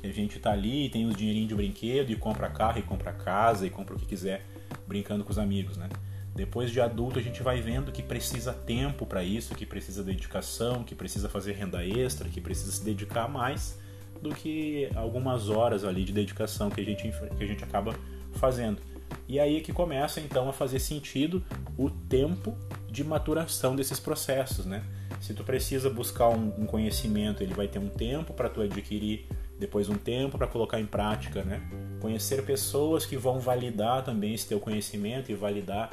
Que 0.00 0.08
a 0.08 0.12
gente 0.12 0.40
tá 0.40 0.50
ali, 0.50 0.88
tem 0.88 1.06
os 1.06 1.14
dinheirinhos 1.14 1.48
de 1.48 1.54
brinquedo 1.54 2.10
e 2.10 2.16
compra 2.16 2.48
carro 2.48 2.80
e 2.80 2.82
compra 2.82 3.12
casa 3.12 3.64
e 3.64 3.70
compra 3.70 3.94
o 3.94 3.98
que 3.98 4.06
quiser 4.06 4.44
brincando 4.84 5.22
com 5.22 5.30
os 5.30 5.38
amigos, 5.38 5.76
né? 5.76 5.88
Depois 6.34 6.70
de 6.70 6.80
adulto, 6.80 7.18
a 7.18 7.22
gente 7.22 7.42
vai 7.42 7.60
vendo 7.60 7.92
que 7.92 8.02
precisa 8.02 8.52
tempo 8.52 9.04
para 9.04 9.22
isso, 9.22 9.54
que 9.54 9.66
precisa 9.66 10.02
dedicação, 10.02 10.82
que 10.82 10.94
precisa 10.94 11.28
fazer 11.28 11.52
renda 11.52 11.84
extra, 11.84 12.28
que 12.28 12.40
precisa 12.40 12.72
se 12.72 12.82
dedicar 12.82 13.28
mais 13.28 13.78
do 14.20 14.30
que 14.30 14.88
algumas 14.94 15.50
horas 15.50 15.84
ali 15.84 16.04
de 16.04 16.12
dedicação 16.12 16.70
que 16.70 16.80
a 16.80 16.84
gente, 16.84 17.12
que 17.36 17.44
a 17.44 17.46
gente 17.46 17.62
acaba 17.62 17.94
fazendo. 18.32 18.80
E 19.28 19.38
aí 19.38 19.60
que 19.60 19.72
começa 19.72 20.20
então 20.20 20.48
a 20.48 20.52
fazer 20.52 20.78
sentido 20.78 21.44
o 21.76 21.90
tempo 21.90 22.56
de 22.88 23.04
maturação 23.04 23.76
desses 23.76 24.00
processos, 24.00 24.64
né? 24.64 24.82
Se 25.20 25.34
tu 25.34 25.44
precisa 25.44 25.88
buscar 25.90 26.28
um, 26.28 26.52
um 26.58 26.66
conhecimento, 26.66 27.42
ele 27.42 27.54
vai 27.54 27.68
ter 27.68 27.78
um 27.78 27.88
tempo 27.88 28.32
para 28.32 28.48
tu 28.48 28.60
adquirir, 28.60 29.26
depois 29.58 29.88
um 29.88 29.96
tempo 29.96 30.36
para 30.36 30.46
colocar 30.46 30.80
em 30.80 30.86
prática, 30.86 31.42
né? 31.42 31.62
Conhecer 32.00 32.44
pessoas 32.44 33.04
que 33.04 33.16
vão 33.16 33.38
validar 33.38 34.02
também 34.02 34.34
esse 34.34 34.48
teu 34.48 34.58
conhecimento 34.58 35.30
e 35.30 35.34
validar 35.34 35.90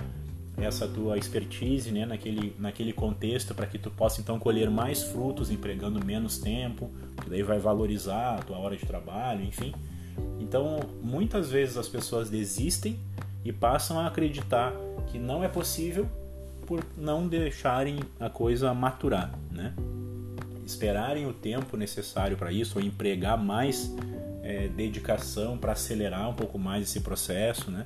essa 0.65 0.87
tua 0.87 1.17
expertise, 1.17 1.91
né, 1.91 2.05
naquele, 2.05 2.55
naquele 2.59 2.93
contexto 2.93 3.53
para 3.53 3.65
que 3.65 3.77
tu 3.77 3.89
possa 3.89 4.21
então 4.21 4.39
colher 4.39 4.69
mais 4.69 5.03
frutos 5.03 5.49
empregando 5.49 6.03
menos 6.03 6.37
tempo, 6.37 6.91
que 7.21 7.29
daí 7.29 7.43
vai 7.43 7.59
valorizar 7.59 8.35
a 8.35 8.37
tua 8.39 8.57
hora 8.57 8.75
de 8.75 8.85
trabalho, 8.85 9.43
enfim. 9.43 9.73
Então, 10.39 10.79
muitas 11.01 11.49
vezes 11.49 11.77
as 11.77 11.87
pessoas 11.87 12.29
desistem 12.29 12.99
e 13.43 13.51
passam 13.51 13.99
a 13.99 14.07
acreditar 14.07 14.73
que 15.07 15.17
não 15.17 15.43
é 15.43 15.47
possível 15.47 16.07
por 16.65 16.83
não 16.97 17.27
deixarem 17.27 17.99
a 18.19 18.29
coisa 18.29 18.73
maturar, 18.73 19.33
né? 19.51 19.73
Esperarem 20.65 21.25
o 21.25 21.33
tempo 21.33 21.75
necessário 21.75 22.37
para 22.37 22.51
isso 22.51 22.77
ou 22.77 22.85
empregar 22.85 23.37
mais 23.37 23.91
é, 24.43 24.67
dedicação 24.67 25.57
para 25.57 25.71
acelerar 25.71 26.29
um 26.29 26.33
pouco 26.33 26.59
mais 26.59 26.83
esse 26.83 26.99
processo, 26.99 27.71
né? 27.71 27.85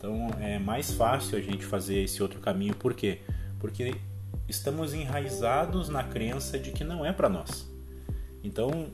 Então 0.00 0.30
é 0.40 0.58
mais 0.58 0.94
fácil 0.94 1.36
a 1.36 1.42
gente 1.42 1.62
fazer 1.62 1.98
esse 1.98 2.22
outro 2.22 2.40
caminho, 2.40 2.74
por 2.74 2.94
quê? 2.94 3.20
Porque 3.58 3.94
estamos 4.48 4.94
enraizados 4.94 5.90
na 5.90 6.02
crença 6.02 6.58
de 6.58 6.72
que 6.72 6.82
não 6.82 7.04
é 7.04 7.12
para 7.12 7.28
nós. 7.28 7.70
Então 8.42 8.86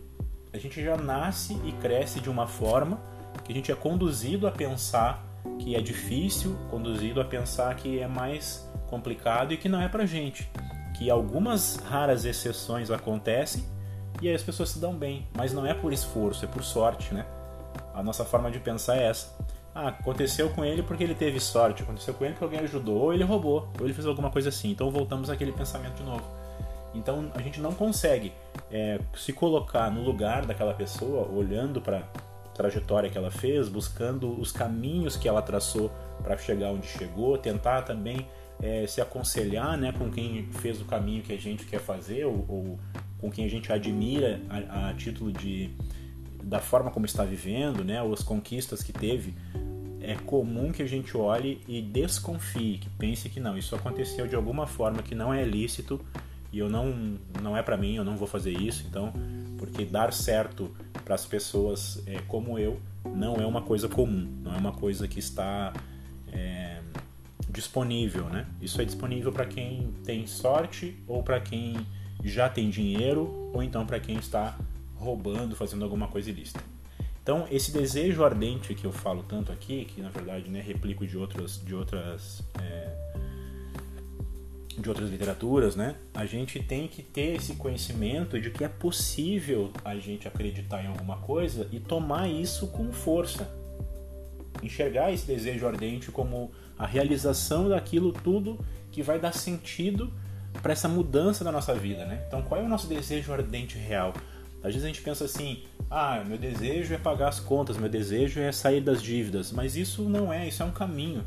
a 0.52 0.58
gente 0.58 0.82
já 0.82 0.96
nasce 0.96 1.56
e 1.64 1.70
cresce 1.80 2.18
de 2.18 2.28
uma 2.28 2.48
forma 2.48 3.00
que 3.44 3.52
a 3.52 3.54
gente 3.54 3.70
é 3.70 3.74
conduzido 3.76 4.48
a 4.48 4.50
pensar 4.50 5.24
que 5.60 5.76
é 5.76 5.80
difícil, 5.80 6.56
conduzido 6.68 7.20
a 7.20 7.24
pensar 7.24 7.76
que 7.76 8.00
é 8.00 8.08
mais 8.08 8.68
complicado 8.88 9.54
e 9.54 9.56
que 9.56 9.68
não 9.68 9.80
é 9.80 9.88
pra 9.88 10.06
gente. 10.06 10.50
Que 10.98 11.08
algumas 11.08 11.76
raras 11.76 12.24
exceções 12.24 12.90
acontecem 12.90 13.64
e 14.20 14.26
aí 14.26 14.34
as 14.34 14.42
pessoas 14.42 14.70
se 14.70 14.80
dão 14.80 14.92
bem, 14.92 15.28
mas 15.36 15.52
não 15.52 15.64
é 15.64 15.72
por 15.72 15.92
esforço, 15.92 16.44
é 16.44 16.48
por 16.48 16.64
sorte, 16.64 17.14
né? 17.14 17.24
A 17.94 18.02
nossa 18.02 18.24
forma 18.24 18.50
de 18.50 18.58
pensar 18.58 18.96
é 18.96 19.04
essa. 19.04 19.36
Ah, 19.78 19.88
aconteceu 19.88 20.48
com 20.48 20.64
ele 20.64 20.82
porque 20.82 21.04
ele 21.04 21.14
teve 21.14 21.38
sorte, 21.38 21.82
aconteceu 21.82 22.14
com 22.14 22.24
ele 22.24 22.32
porque 22.32 22.44
alguém 22.44 22.60
ajudou, 22.60 22.96
ou 22.96 23.12
ele 23.12 23.22
roubou, 23.22 23.68
ou 23.78 23.84
ele 23.84 23.92
fez 23.92 24.06
alguma 24.06 24.30
coisa 24.30 24.48
assim. 24.48 24.70
Então 24.70 24.90
voltamos 24.90 25.28
àquele 25.28 25.52
pensamento 25.52 25.96
de 25.96 26.02
novo. 26.02 26.24
Então 26.94 27.30
a 27.34 27.42
gente 27.42 27.60
não 27.60 27.74
consegue 27.74 28.32
é, 28.72 28.98
se 29.14 29.34
colocar 29.34 29.90
no 29.90 30.02
lugar 30.02 30.46
daquela 30.46 30.72
pessoa, 30.72 31.28
olhando 31.30 31.78
para 31.78 32.04
trajetória 32.54 33.10
que 33.10 33.18
ela 33.18 33.30
fez, 33.30 33.68
buscando 33.68 34.40
os 34.40 34.50
caminhos 34.50 35.14
que 35.14 35.28
ela 35.28 35.42
traçou 35.42 35.92
para 36.22 36.38
chegar 36.38 36.70
onde 36.70 36.86
chegou, 36.86 37.36
tentar 37.36 37.82
também 37.82 38.26
é, 38.62 38.86
se 38.86 39.02
aconselhar 39.02 39.76
né, 39.76 39.92
com 39.92 40.10
quem 40.10 40.48
fez 40.52 40.80
o 40.80 40.86
caminho 40.86 41.22
que 41.22 41.34
a 41.34 41.38
gente 41.38 41.66
quer 41.66 41.80
fazer 41.80 42.24
ou, 42.24 42.46
ou 42.48 42.78
com 43.18 43.30
quem 43.30 43.44
a 43.44 43.48
gente 43.50 43.70
admira 43.70 44.40
a, 44.48 44.88
a, 44.88 44.94
título 44.94 45.30
de 45.30 45.70
da 46.42 46.60
forma 46.60 46.90
como 46.90 47.04
está 47.04 47.24
vivendo, 47.24 47.84
né, 47.84 48.00
ou 48.00 48.14
as 48.14 48.22
conquistas 48.22 48.82
que 48.82 48.92
teve. 48.92 49.34
É 50.08 50.14
comum 50.14 50.70
que 50.70 50.82
a 50.82 50.86
gente 50.86 51.16
olhe 51.16 51.60
e 51.66 51.82
desconfie, 51.82 52.78
que 52.78 52.88
pense 52.90 53.28
que 53.28 53.40
não, 53.40 53.58
isso 53.58 53.74
aconteceu 53.74 54.28
de 54.28 54.36
alguma 54.36 54.64
forma 54.64 55.02
que 55.02 55.16
não 55.16 55.34
é 55.34 55.42
lícito 55.42 56.00
e 56.52 56.60
eu 56.60 56.70
não 56.70 57.18
não 57.42 57.56
é 57.56 57.62
para 57.62 57.76
mim, 57.76 57.96
eu 57.96 58.04
não 58.04 58.16
vou 58.16 58.28
fazer 58.28 58.52
isso. 58.52 58.86
Então, 58.88 59.12
porque 59.58 59.84
dar 59.84 60.12
certo 60.12 60.70
para 61.04 61.16
as 61.16 61.26
pessoas 61.26 62.00
é, 62.06 62.20
como 62.28 62.56
eu 62.56 62.80
não 63.04 63.34
é 63.34 63.46
uma 63.46 63.62
coisa 63.62 63.88
comum, 63.88 64.28
não 64.44 64.54
é 64.54 64.56
uma 64.56 64.72
coisa 64.72 65.08
que 65.08 65.18
está 65.18 65.72
é, 66.32 66.80
disponível, 67.48 68.26
né? 68.26 68.46
Isso 68.62 68.80
é 68.80 68.84
disponível 68.84 69.32
para 69.32 69.44
quem 69.44 69.92
tem 70.04 70.24
sorte 70.24 70.96
ou 71.08 71.20
para 71.20 71.40
quem 71.40 71.74
já 72.22 72.48
tem 72.48 72.70
dinheiro 72.70 73.50
ou 73.52 73.60
então 73.60 73.84
para 73.84 73.98
quem 73.98 74.16
está 74.16 74.56
roubando, 74.94 75.56
fazendo 75.56 75.82
alguma 75.82 76.06
coisa 76.06 76.30
ilícita. 76.30 76.75
Então, 77.26 77.44
esse 77.50 77.72
desejo 77.72 78.22
ardente 78.22 78.72
que 78.72 78.84
eu 78.84 78.92
falo 78.92 79.24
tanto 79.24 79.50
aqui, 79.50 79.84
que 79.84 80.00
na 80.00 80.10
verdade 80.10 80.48
né, 80.48 80.60
replico 80.60 81.04
de 81.04 81.18
outras, 81.18 81.60
de 81.60 81.74
outras 81.74 82.40
é, 82.62 82.88
de 84.78 84.88
outras 84.88 85.10
literaturas, 85.10 85.74
né? 85.74 85.96
A 86.14 86.24
gente 86.24 86.62
tem 86.62 86.86
que 86.86 87.02
ter 87.02 87.34
esse 87.34 87.56
conhecimento 87.56 88.40
de 88.40 88.48
que 88.52 88.62
é 88.62 88.68
possível 88.68 89.72
a 89.84 89.96
gente 89.96 90.28
acreditar 90.28 90.84
em 90.84 90.86
alguma 90.86 91.16
coisa 91.16 91.66
e 91.72 91.80
tomar 91.80 92.28
isso 92.28 92.68
com 92.68 92.92
força. 92.92 93.50
Enxergar 94.62 95.12
esse 95.12 95.26
desejo 95.26 95.66
ardente 95.66 96.12
como 96.12 96.52
a 96.78 96.86
realização 96.86 97.68
daquilo 97.68 98.12
tudo 98.12 98.64
que 98.92 99.02
vai 99.02 99.18
dar 99.18 99.32
sentido 99.32 100.12
para 100.62 100.72
essa 100.72 100.88
mudança 100.88 101.42
da 101.42 101.50
nossa 101.50 101.74
vida, 101.74 102.04
né? 102.04 102.22
Então, 102.28 102.40
qual 102.42 102.60
é 102.60 102.64
o 102.64 102.68
nosso 102.68 102.86
desejo 102.86 103.32
ardente 103.32 103.76
real? 103.76 104.14
Às 104.62 104.72
vezes 104.72 104.84
a 104.84 104.86
gente 104.88 105.02
pensa 105.02 105.24
assim: 105.24 105.62
"Ah, 105.90 106.22
meu 106.26 106.38
desejo 106.38 106.94
é 106.94 106.98
pagar 106.98 107.28
as 107.28 107.40
contas, 107.40 107.76
meu 107.76 107.88
desejo 107.88 108.40
é 108.40 108.50
sair 108.52 108.80
das 108.80 109.02
dívidas", 109.02 109.52
mas 109.52 109.76
isso 109.76 110.02
não 110.02 110.32
é, 110.32 110.48
isso 110.48 110.62
é 110.62 110.66
um 110.66 110.72
caminho 110.72 111.24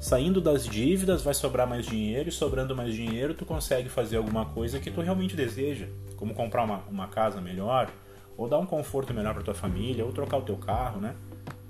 saindo 0.00 0.40
das 0.40 0.64
dívidas 0.64 1.22
vai 1.22 1.34
sobrar 1.34 1.66
mais 1.66 1.84
dinheiro 1.84 2.28
e 2.28 2.32
sobrando 2.32 2.74
mais 2.74 2.94
dinheiro 2.94 3.34
tu 3.34 3.44
consegue 3.44 3.88
fazer 3.88 4.16
alguma 4.16 4.46
coisa 4.46 4.78
que 4.78 4.90
tu 4.90 5.00
realmente 5.00 5.34
deseja, 5.34 5.86
como 6.16 6.34
comprar 6.34 6.62
uma, 6.64 6.82
uma 6.88 7.08
casa 7.08 7.40
melhor, 7.40 7.90
ou 8.36 8.48
dar 8.48 8.58
um 8.58 8.66
conforto 8.66 9.12
melhor 9.12 9.34
para 9.34 9.42
tua 9.42 9.54
família, 9.54 10.04
ou 10.04 10.12
trocar 10.12 10.38
o 10.38 10.42
teu 10.42 10.56
carro, 10.56 11.00
né? 11.00 11.14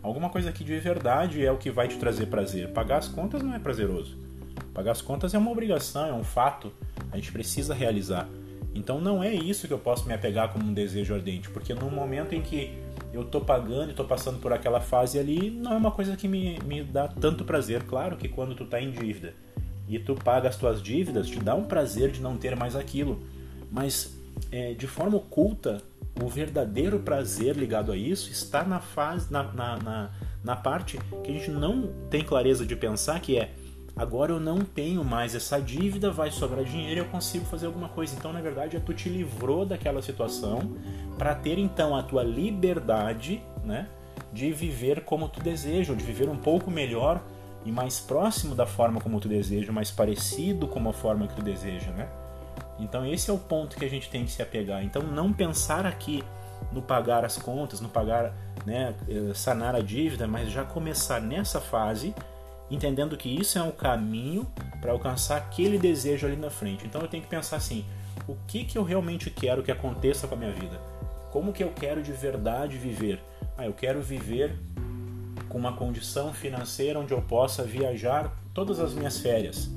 Alguma 0.03 0.29
coisa 0.29 0.53
que 0.53 0.63
de 0.63 0.79
verdade 0.79 1.45
é 1.45 1.51
o 1.51 1.57
que 1.57 1.71
vai 1.71 1.89
te 1.89 1.97
trazer 1.97 2.27
prazer. 2.27 2.69
Pagar 2.73 2.99
as 2.99 3.09
contas 3.09 3.43
não 3.43 3.55
é 3.55 3.59
prazeroso. 3.59 4.17
Pagar 4.73 4.93
as 4.93 5.03
contas 5.03 5.35
é 5.35 5.39
uma 5.39 5.51
obrigação, 5.51 6.07
é 6.07 6.13
um 6.13 6.23
fato. 6.23 6.73
A 7.11 7.17
gente 7.17 7.33
precisa 7.33 7.75
realizar. 7.75 8.29
Então 8.79 9.01
não 9.01 9.23
é 9.23 9.35
isso 9.35 9.67
que 9.67 9.73
eu 9.75 9.79
posso 9.79 10.07
me 10.07 10.15
apegar 10.15 10.53
como 10.53 10.65
um 10.65 10.73
desejo 10.73 11.13
ardente, 11.13 11.51
porque 11.51 11.75
no 11.75 11.91
momento 11.91 12.33
em 12.33 12.41
que 12.41 12.79
eu 13.13 13.25
tô 13.25 13.41
pagando 13.41 13.91
e 13.91 13.95
tô 13.95 14.05
passando 14.05 14.39
por 14.39 14.53
aquela 14.53 14.81
fase 14.81 15.19
ali, 15.19 15.51
não 15.51 15.73
é 15.73 15.77
uma 15.77 15.91
coisa 15.91 16.17
que 16.17 16.29
me, 16.29 16.59
me 16.61 16.85
dá 16.85 17.09
tanto 17.09 17.45
prazer. 17.45 17.83
Claro 17.83 18.17
que 18.17 18.29
quando 18.29 18.55
tu 18.55 18.65
tá 18.65 18.81
em 18.81 18.93
dívida 18.93 19.35
e 19.89 19.99
tu 19.99 20.15
paga 20.15 20.49
as 20.49 20.57
tuas 20.57 20.81
dívidas, 20.81 21.27
te 21.27 21.41
dá 21.41 21.57
um 21.57 21.65
prazer 21.65 22.13
de 22.13 22.21
não 22.21 22.37
ter 22.37 22.55
mais 22.55 22.77
aquilo. 22.77 23.21
Mas 23.71 24.17
é, 24.53 24.75
de 24.75 24.87
forma 24.87 25.17
oculta, 25.17 25.83
o 26.23 26.29
verdadeiro 26.29 27.01
prazer 27.01 27.57
ligado 27.57 27.91
a 27.91 27.97
isso 27.97 28.31
está 28.31 28.63
na 28.63 28.79
fase, 28.79 29.33
na, 29.33 29.43
na, 29.43 29.77
na, 29.77 30.11
na 30.45 30.57
parte 30.57 30.99
que 31.25 31.31
a 31.31 31.35
gente 31.35 31.51
não 31.51 31.91
tem 32.09 32.23
clareza 32.23 32.65
de 32.65 32.77
pensar, 32.77 33.21
que 33.21 33.37
é 33.37 33.51
agora 33.99 34.33
eu 34.33 34.39
não 34.39 34.61
tenho 34.61 35.05
mais 35.05 35.35
essa 35.35 35.61
dívida, 35.61 36.11
vai 36.11 36.31
sobrar 36.31 36.65
dinheiro 36.65 37.01
e 37.01 37.03
eu 37.03 37.07
consigo 37.07 37.45
fazer 37.45 37.67
alguma 37.67 37.89
coisa. 37.89 38.15
Então, 38.17 38.33
na 38.33 38.41
verdade, 38.41 38.77
é 38.77 38.81
tu 38.81 38.95
te 38.95 39.09
livrou 39.09 39.67
daquela 39.67 40.01
situação 40.01 40.77
para 41.19 41.35
ter 41.35 41.59
então 41.59 41.97
a 41.97 42.03
tua 42.03 42.23
liberdade, 42.23 43.43
né, 43.65 43.89
de 44.33 44.53
viver 44.53 45.03
como 45.03 45.29
tu 45.29 45.41
deseja, 45.41 45.95
de 45.95 46.05
viver 46.05 46.29
um 46.29 46.37
pouco 46.37 46.71
melhor 46.71 47.21
e 47.65 47.73
mais 47.73 47.99
próximo 47.99 48.55
da 48.55 48.67
forma 48.67 49.01
como 49.01 49.19
tu 49.21 49.29
deseja, 49.29 49.73
mais 49.73 49.91
parecido 49.91 50.69
com 50.69 50.89
a 50.89 50.93
forma 50.93 51.27
que 51.27 51.35
tu 51.35 51.43
deseja, 51.43 51.91
né? 51.91 52.09
Então 52.79 53.05
esse 53.05 53.29
é 53.29 53.33
o 53.33 53.39
ponto 53.39 53.77
que 53.77 53.85
a 53.85 53.91
gente 53.91 54.09
tem 54.09 54.25
que 54.25 54.31
se 54.31 54.41
apegar. 54.41 54.85
Então 54.85 55.03
não 55.03 55.33
pensar 55.33 55.85
aqui 55.85 56.23
no 56.73 56.81
pagar 56.81 57.25
as 57.25 57.37
contas, 57.37 57.81
no 57.81 57.89
pagar, 57.89 58.33
né, 58.65 58.95
eh, 59.09 59.35
sanar 59.35 59.75
a 59.75 59.81
dívida, 59.81 60.27
mas 60.27 60.51
já 60.51 60.65
começar 60.65 61.21
nessa 61.21 61.61
fase 61.61 62.15
entendendo 62.71 63.17
que 63.17 63.29
isso 63.29 63.59
é 63.59 63.63
um 63.63 63.71
caminho 63.71 64.47
para 64.81 64.93
alcançar 64.93 65.37
aquele 65.37 65.79
desejo 65.79 66.27
ali 66.27 66.37
na 66.37 66.51
frente. 66.51 66.87
Então 66.87 67.01
eu 67.01 67.09
tenho 67.09 67.23
que 67.23 67.29
pensar 67.29 67.57
assim: 67.57 67.85
o 68.27 68.37
que, 68.47 68.65
que 68.65 68.77
eu 68.77 68.83
realmente 68.83 69.31
quero 69.31 69.63
que 69.63 69.71
aconteça 69.71 70.27
com 70.27 70.35
a 70.35 70.39
minha 70.39 70.53
vida? 70.53 70.81
Como 71.31 71.53
que 71.53 71.63
eu 71.63 71.71
quero 71.71 72.03
de 72.03 72.13
verdade 72.13 72.77
viver? 72.77 73.21
Ah, 73.57 73.67
eu 73.67 73.73
quero 73.73 74.01
viver 74.01 74.57
com 75.49 75.59
uma 75.59 75.73
condição 75.73 76.33
financeira 76.33 76.99
onde 76.99 77.13
eu 77.13 77.23
possa 77.23 77.63
viajar 77.63 78.33
todas 78.55 78.79
as 78.81 78.95
minhas 78.95 79.19
férias. 79.19 79.71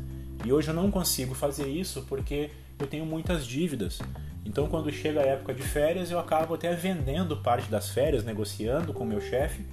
E 0.46 0.52
hoje 0.52 0.70
eu 0.70 0.74
não 0.74 0.90
consigo 0.90 1.36
fazer 1.36 1.68
isso 1.68 2.06
porque 2.08 2.52
eu 2.80 2.88
tenho 2.88 3.06
muitas 3.06 3.46
dívidas. 3.46 4.00
Então, 4.44 4.68
quando 4.68 4.92
chega 4.92 5.22
a 5.22 5.26
época 5.26 5.54
de 5.54 5.62
férias, 5.62 6.10
eu 6.10 6.20
acabo 6.20 6.56
até 6.56 6.74
vendendo 6.74 7.38
parte 7.38 7.70
das 7.70 7.90
férias, 7.90 8.24
negociando 8.24 8.92
com 8.92 9.06
meu 9.06 9.22
chefe, 9.22 9.64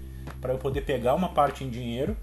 para 0.40 0.52
eu 0.52 0.58
poder 0.58 0.82
pegar 0.82 1.14
uma 1.14 1.30
parte 1.30 1.64
em 1.64 1.70
dinheiro 1.70 2.14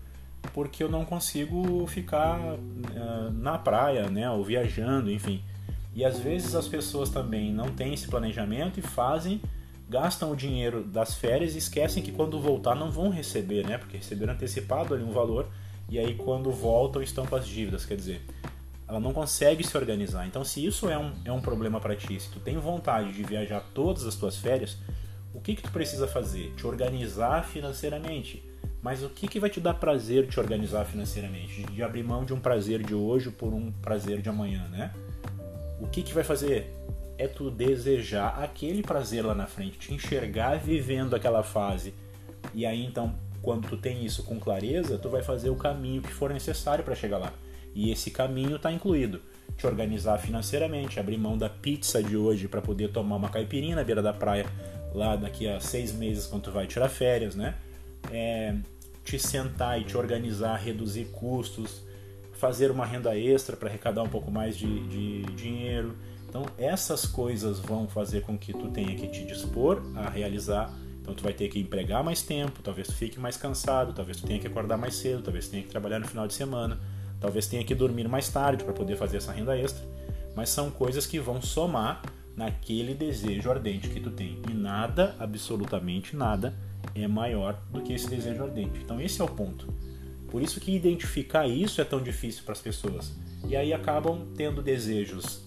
porque 0.54 0.84
eu 0.84 0.90
não 0.90 1.06
consigo 1.06 1.86
ficar 1.88 2.40
uh, 2.40 3.32
na 3.32 3.58
praia, 3.58 4.10
né, 4.10 4.30
ou 4.30 4.44
viajando, 4.44 5.12
enfim. 5.12 5.42
E 5.94 6.04
às 6.04 6.20
vezes 6.20 6.56
as 6.56 6.68
pessoas 6.68 7.10
também 7.10 7.54
não 7.54 7.70
têm 7.72 7.94
esse 7.94 8.08
planejamento 8.08 8.80
e 8.80 8.84
fazem, 8.84 9.42
gastam 9.90 10.32
o 10.32 10.36
dinheiro 10.36 10.84
das 10.84 11.16
férias 11.16 11.56
e 11.56 11.58
esquecem 11.58 12.04
que 12.04 12.12
quando 12.12 12.40
voltar 12.40 12.75
não 12.75 12.92
vão 12.92 13.10
receber, 13.10 13.66
né, 13.66 13.78
porque 13.78 13.98
receberam 13.98 14.34
antecipado 14.34 14.94
ali 14.94 15.04
um 15.04 15.12
valor 15.12 15.48
e 15.88 16.00
aí 16.00 16.16
quando 16.16 16.52
voltam 16.52 17.02
estão 17.02 17.25
com 17.25 17.36
as 17.36 17.48
dívidas, 17.48 17.86
quer 17.86 17.96
dizer, 17.96 18.22
ela 18.88 19.00
não 19.00 19.14
consegue 19.14 19.64
se 19.64 19.75
organizar. 19.78 20.28
Então, 20.28 20.44
se 20.44 20.66
isso 20.66 20.90
é 20.90 20.98
um, 20.98 21.14
é 21.24 21.32
um 21.32 21.42
problema 21.42 21.80
para 21.80 21.96
ti, 21.96 22.20
se 22.20 22.30
tu 22.30 22.40
tem 22.40 22.58
vontade 22.58 23.14
de 23.14 23.24
viajar 23.24 23.64
todas 23.74 24.06
as 24.06 24.16
tuas 24.16 24.38
férias, 24.38 24.78
o 25.34 25.42
que 25.42 25.56
que 25.56 25.64
tu 25.64 25.72
precisa 25.72 26.08
fazer? 26.08 26.54
Te 26.56 26.66
organizar 26.66 27.44
financeiramente. 27.46 28.44
Mas 28.86 29.01
o 29.01 29.10
que, 29.10 29.27
que 29.27 29.39
vai 29.39 29.50
te 29.50 29.60
dar 29.60 29.74
prazer 29.74 30.27
te 30.27 30.39
organizar 30.39 30.86
financeiramente? 30.86 31.63
De 31.63 31.82
abrir 31.82 32.04
mão 32.04 32.24
de 32.24 32.36
um 32.36 32.39
prazer 32.39 32.84
de 32.84 32.94
hoje 32.94 33.32
por 33.32 33.51
um 33.51 33.72
prazer 33.72 34.22
de 34.22 34.30
amanhã, 34.30 34.68
né? 34.68 34.94
O 35.82 35.88
que, 35.88 36.04
que 36.04 36.13
vai 36.13 36.24
fazer? 36.24 36.72
É 37.18 37.27
tu 37.27 37.50
desejar 37.50 38.44
aquele 38.44 38.84
prazer 38.84 39.25
lá 39.25 39.34
na 39.34 39.48
frente, 39.48 39.80
te 39.80 39.92
enxergar 39.92 40.60
vivendo 40.60 41.15
aquela 41.15 41.42
fase. 41.42 41.96
E 42.54 42.63
aí 42.63 42.86
então, 42.86 43.15
quando 43.42 43.68
tu 43.68 43.75
tem 43.75 44.06
isso 44.06 44.22
com 44.22 44.39
clareza, 44.39 45.00
tu 45.00 45.10
vai 45.10 45.24
fazer 45.24 45.50
o 45.50 45.56
caminho 45.56 46.04
que 46.04 46.13
for 46.13 46.32
necessário 46.32 46.86
para 46.86 46.94
chegar 46.94 47.18
lá. 47.18 47.34
E 47.74 47.92
esse 47.92 48.12
caminho 48.12 48.58
está 48.58 48.72
incluído 48.72 49.20
te 49.58 49.65
organizar 49.65 50.20
financeiramente, 50.20 51.00
abrir 51.00 51.18
mão 51.18 51.36
da 51.36 51.50
pizza 51.50 52.04
de 52.04 52.15
hoje 52.15 52.48
para 52.48 52.62
poder 52.62 52.92
tomar 52.92 53.15
uma 53.15 53.30
caipirinha 53.30 53.75
na 53.75 53.84
beira 53.84 54.04
da 54.04 54.13
praia 54.13 54.46
lá 54.94 55.15
daqui 55.15 55.48
a 55.48 55.60
seis 55.60 55.92
meses 55.92 56.27
quando 56.27 56.44
tu 56.44 56.51
vai 56.51 56.68
tirar 56.68 56.88
férias, 56.88 57.36
né? 57.36 57.56
É, 58.12 58.56
te 59.05 59.17
sentar 59.17 59.79
e 59.79 59.85
te 59.85 59.95
organizar, 59.95 60.57
reduzir 60.57 61.05
custos, 61.05 61.81
fazer 62.33 62.71
uma 62.71 62.85
renda 62.85 63.17
extra 63.17 63.55
para 63.55 63.69
arrecadar 63.69 64.03
um 64.03 64.09
pouco 64.09 64.29
mais 64.29 64.57
de, 64.57 64.88
de 64.89 65.21
dinheiro. 65.35 65.95
Então 66.27 66.45
essas 66.57 67.05
coisas 67.05 67.59
vão 67.59 67.88
fazer 67.88 68.21
com 68.21 68.38
que 68.38 68.51
tu 68.51 68.67
tenha 68.71 68.93
que 68.95 69.07
te 69.07 69.25
dispor 69.25 69.81
a 69.95 70.09
realizar. 70.09 70.74
Então 71.01 71.13
tu 71.13 71.24
vai 71.24 71.31
ter 71.31 71.47
que 71.47 71.59
empregar 71.59 72.03
mais 72.03 72.21
tempo, 72.21 72.62
talvez 72.62 72.88
tu 72.88 72.95
fique 72.95 73.17
mais 73.17 73.38
cansado, 73.38 73.93
talvez 73.93 74.19
tu 74.19 74.27
tenha 74.27 74.39
que 74.39 74.47
acordar 74.47 74.77
mais 74.77 74.95
cedo, 74.95 75.21
talvez 75.21 75.47
tu 75.47 75.51
tenha 75.51 75.63
que 75.63 75.69
trabalhar 75.69 76.00
no 76.00 76.07
final 76.07 76.27
de 76.27 76.33
semana 76.33 76.77
Talvez 77.19 77.47
tenha 77.47 77.63
que 77.63 77.74
dormir 77.74 78.07
mais 78.07 78.29
tarde 78.29 78.63
para 78.63 78.74
poder 78.74 78.95
fazer 78.97 79.17
essa 79.17 79.31
renda 79.31 79.57
extra, 79.57 79.83
mas 80.35 80.50
são 80.50 80.69
coisas 80.69 81.05
que 81.05 81.19
vão 81.19 81.41
somar 81.41 82.01
naquele 82.35 82.93
desejo 82.93 83.50
ardente 83.50 83.89
que 83.89 84.00
tu 84.00 84.12
tem. 84.12 84.41
E 84.50 84.53
nada, 84.53 85.15
absolutamente 85.19 86.15
nada, 86.15 86.53
é 86.94 87.08
maior 87.08 87.60
do 87.72 87.82
que 87.82 87.94
esse 87.94 88.10
desejo 88.10 88.44
ardente. 88.44 88.80
Então 88.84 89.00
esse 89.00 89.22
é 89.22 89.24
o 89.24 89.27
ponto. 89.27 89.68
Por 90.30 90.42
isso 90.42 90.60
que 90.60 90.75
identificar 90.75 91.48
isso 91.48 91.80
é 91.80 91.84
tão 91.84 92.01
difícil 92.01 92.44
para 92.44 92.54
as 92.54 92.62
pessoas. 92.62 93.13
E 93.48 93.56
aí 93.56 93.74
acabam 93.74 94.27
tendo 94.36 94.62
desejos 94.62 95.44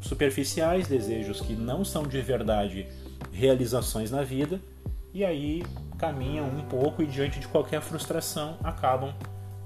superficiais, 0.00 0.88
desejos 0.88 1.40
que 1.40 1.54
não 1.54 1.84
são 1.84 2.04
de 2.04 2.20
verdade 2.20 2.86
realizações 3.32 4.10
na 4.10 4.22
vida, 4.22 4.60
e 5.14 5.24
aí 5.24 5.62
caminham 5.98 6.46
um 6.46 6.62
pouco 6.62 7.02
e 7.02 7.06
diante 7.06 7.38
de 7.38 7.46
qualquer 7.46 7.80
frustração 7.80 8.56
acabam 8.64 9.14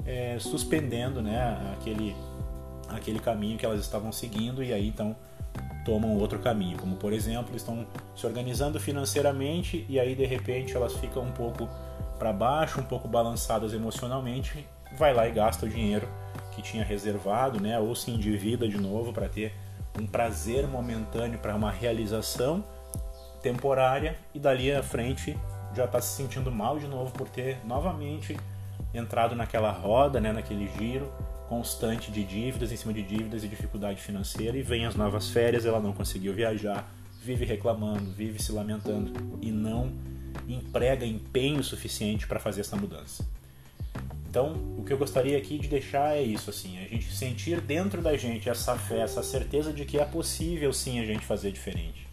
é, 0.05 0.39
suspendendo 0.39 1.23
né, 1.23 1.75
aquele, 1.79 2.15
aquele 2.89 3.19
caminho 3.19 3.57
que 3.57 3.65
elas 3.65 3.81
estavam 3.81 4.13
seguindo 4.13 4.63
e 4.63 4.73
aí 4.73 4.87
então 4.87 5.17
tomam 5.87 6.19
outro 6.19 6.41
caminho, 6.41 6.77
como 6.77 6.97
por 6.97 7.13
exemplo 7.13 7.57
estão 7.57 7.87
se 8.17 8.27
organizando 8.27 8.81
financeiramente 8.81 9.87
e 9.89 10.01
aí 10.01 10.17
de 10.17 10.27
repente 10.27 10.77
elas 10.77 10.93
ficam 10.95 11.23
um 11.23 11.31
pouco 11.31 11.69
para 12.19 12.33
baixo, 12.33 12.81
um 12.81 12.85
pouco 12.85 13.07
balançadas 13.07 13.73
emocionalmente, 13.73 14.67
vai 14.99 15.15
lá 15.15 15.29
e 15.29 15.31
gasta 15.31 15.65
o 15.65 15.69
dinheiro 15.69 16.09
que 16.51 16.61
tinha 16.61 16.85
reservado, 16.85 17.61
né, 17.61 17.79
ou 17.79 17.95
se 17.95 18.11
endivida 18.11 18.69
de 18.69 18.77
novo 18.77 19.13
para 19.13 19.29
ter 19.29 19.55
um 19.97 20.07
prazer 20.07 20.67
momentâneo 20.67 21.39
para 21.39 21.55
uma 21.55 21.71
realização 21.71 22.65
temporária 23.41 24.17
e 24.35 24.41
dali 24.41 24.73
à 24.73 24.83
frente 24.83 25.39
já 25.73 25.85
está 25.85 26.01
se 26.01 26.17
sentindo 26.17 26.51
mal 26.51 26.81
de 26.81 26.89
novo 26.89 27.13
por 27.13 27.29
ter 27.29 27.59
novamente 27.65 28.37
entrado 28.93 29.37
naquela 29.37 29.71
roda, 29.71 30.21
né, 30.21 30.33
naquele 30.33 30.69
giro 30.79 31.13
constante 31.49 32.11
de 32.11 32.25
dívidas 32.25 32.73
em 32.73 32.77
cima 32.77 32.93
de 32.93 33.03
dívidas 33.03 33.45
e 33.45 33.49
dificuldade 33.49 34.01
financeira 34.01 34.57
e 34.57 34.63
vem 34.63 34.87
as 34.87 34.95
novas 34.95 35.29
férias, 35.29 35.65
ela 35.65 35.81
não 35.81 35.93
conseguiu 35.93 36.35
viajar, 36.35 36.89
vive 37.23 37.45
reclamando, 37.45 38.11
vive 38.13 38.43
se 38.43 38.53
lamentando 38.53 39.13
e 39.41 39.51
não 39.51 39.93
emprega 40.49 41.05
empenho 41.05 41.63
suficiente 41.63 42.27
para 42.27 42.39
fazer 42.39 42.61
essa 42.61 42.77
mudança. 42.77 43.25
Então, 44.29 44.53
o 44.77 44.85
que 44.85 44.93
eu 44.93 44.99
gostaria 44.99 45.39
aqui 45.39 45.59
de 45.59 45.67
deixar 45.67 46.17
é 46.17 46.23
isso, 46.23 46.51
assim, 46.51 46.79
a 46.79 46.83
gente 46.83 47.11
sentir 47.15 47.61
dentro 47.61 48.03
da 48.03 48.17
gente 48.17 48.51
essa 48.51 48.77
fé, 48.77 49.01
essa 49.01 49.23
certeza 49.23 49.73
de 49.73 49.85
que 49.85 49.99
é 49.99 50.05
possível 50.05 50.73
sim 50.73 51.01
a 51.01 51.07
gente 51.07 51.25
fazer 51.25 51.51
diferente. 51.51 52.07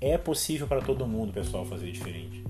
É 0.00 0.18
possível 0.18 0.66
para 0.66 0.80
todo 0.80 1.06
mundo, 1.06 1.32
pessoal, 1.32 1.64
fazer 1.64 1.92
diferente. 1.92 2.42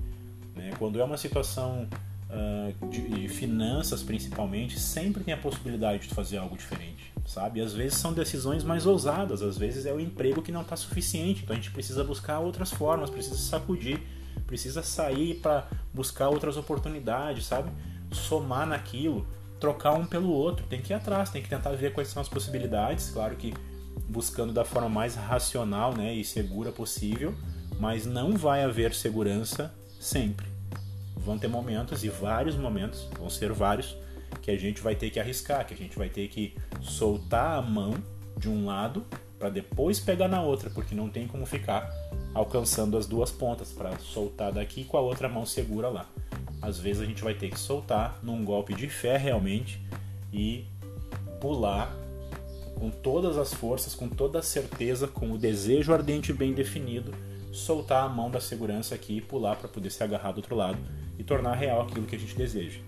Né? 0.55 0.71
Quando 0.79 0.99
é 0.99 1.03
uma 1.03 1.17
situação 1.17 1.87
uh, 2.33 2.89
de, 2.89 3.01
de, 3.01 3.27
finanças 3.29 4.01
principalmente, 4.01 4.79
sempre 4.79 5.23
tem 5.23 5.33
a 5.33 5.37
possibilidade 5.37 6.07
de 6.07 6.13
fazer 6.13 6.37
algo 6.37 6.57
diferente, 6.57 7.13
sabe? 7.25 7.61
às 7.61 7.73
vezes 7.73 7.97
são 7.97 8.13
decisões 8.13 8.63
mais 8.63 8.85
ousadas, 8.85 9.41
às 9.41 9.57
vezes 9.57 9.85
é 9.85 9.93
o 9.93 9.99
emprego 9.99 10.41
que 10.41 10.51
não 10.51 10.61
está 10.61 10.75
suficiente, 10.75 11.43
então 11.43 11.53
a 11.55 11.59
gente 11.59 11.71
precisa 11.71 12.03
buscar 12.03 12.39
outras 12.39 12.71
formas, 12.71 13.09
precisa 13.09 13.37
sacudir, 13.37 14.01
precisa 14.47 14.81
sair 14.81 15.35
para 15.35 15.67
buscar 15.93 16.29
outras 16.29 16.57
oportunidades, 16.57 17.45
sabe? 17.45 17.71
Somar 18.11 18.67
naquilo, 18.67 19.27
trocar 19.59 19.93
um 19.93 20.05
pelo 20.05 20.29
outro, 20.29 20.65
tem 20.67 20.81
que 20.81 20.91
ir 20.91 20.95
atrás, 20.95 21.29
tem 21.29 21.41
que 21.41 21.49
tentar 21.49 21.71
ver 21.71 21.93
quais 21.93 22.09
são 22.09 22.21
as 22.21 22.29
possibilidades, 22.29 23.09
claro 23.11 23.35
que 23.35 23.53
buscando 24.09 24.51
da 24.51 24.65
forma 24.65 24.89
mais 24.89 25.15
racional 25.15 25.95
né, 25.95 26.13
e 26.13 26.25
segura 26.25 26.71
possível, 26.71 27.33
mas 27.79 28.05
não 28.05 28.35
vai 28.35 28.63
haver 28.63 28.93
segurança 28.93 29.73
sempre 29.99 30.52
vão 31.23 31.37
ter 31.37 31.47
momentos 31.47 32.03
e 32.03 32.09
vários 32.09 32.55
momentos, 32.55 33.07
vão 33.17 33.29
ser 33.29 33.51
vários, 33.51 33.95
que 34.41 34.51
a 34.51 34.57
gente 34.57 34.81
vai 34.81 34.95
ter 34.95 35.09
que 35.09 35.19
arriscar, 35.19 35.65
que 35.65 35.73
a 35.73 35.77
gente 35.77 35.97
vai 35.97 36.09
ter 36.09 36.27
que 36.27 36.55
soltar 36.81 37.57
a 37.57 37.61
mão 37.61 37.93
de 38.37 38.49
um 38.49 38.65
lado 38.65 39.05
para 39.39 39.49
depois 39.49 39.99
pegar 39.99 40.27
na 40.27 40.41
outra, 40.41 40.69
porque 40.69 40.95
não 40.95 41.09
tem 41.09 41.27
como 41.27 41.45
ficar 41.45 41.89
alcançando 42.33 42.97
as 42.97 43.05
duas 43.05 43.31
pontas 43.31 43.71
para 43.71 43.97
soltar 43.99 44.51
daqui 44.51 44.83
com 44.83 44.97
a 44.97 45.01
outra 45.01 45.29
mão 45.29 45.45
segura 45.45 45.89
lá. 45.89 46.09
Às 46.61 46.79
vezes 46.79 47.01
a 47.01 47.05
gente 47.05 47.23
vai 47.23 47.33
ter 47.33 47.49
que 47.49 47.59
soltar 47.59 48.19
num 48.23 48.43
golpe 48.43 48.73
de 48.73 48.87
fé 48.89 49.17
realmente 49.17 49.81
e 50.31 50.65
pular 51.39 51.93
com 52.75 52.89
todas 52.89 53.37
as 53.37 53.53
forças, 53.53 53.93
com 53.93 54.07
toda 54.09 54.39
a 54.39 54.41
certeza, 54.41 55.07
com 55.07 55.31
o 55.31 55.37
desejo 55.37 55.93
ardente 55.93 56.33
bem 56.33 56.53
definido, 56.53 57.13
soltar 57.51 58.05
a 58.05 58.09
mão 58.09 58.31
da 58.31 58.39
segurança 58.39 58.95
aqui 58.95 59.17
e 59.17 59.21
pular 59.21 59.55
para 59.55 59.67
poder 59.67 59.91
se 59.91 60.03
agarrar 60.03 60.31
do 60.31 60.37
outro 60.37 60.55
lado 60.55 60.79
e 61.17 61.23
tornar 61.23 61.55
real 61.55 61.81
aquilo 61.81 62.05
que 62.05 62.15
a 62.15 62.19
gente 62.19 62.35
deseja. 62.35 62.79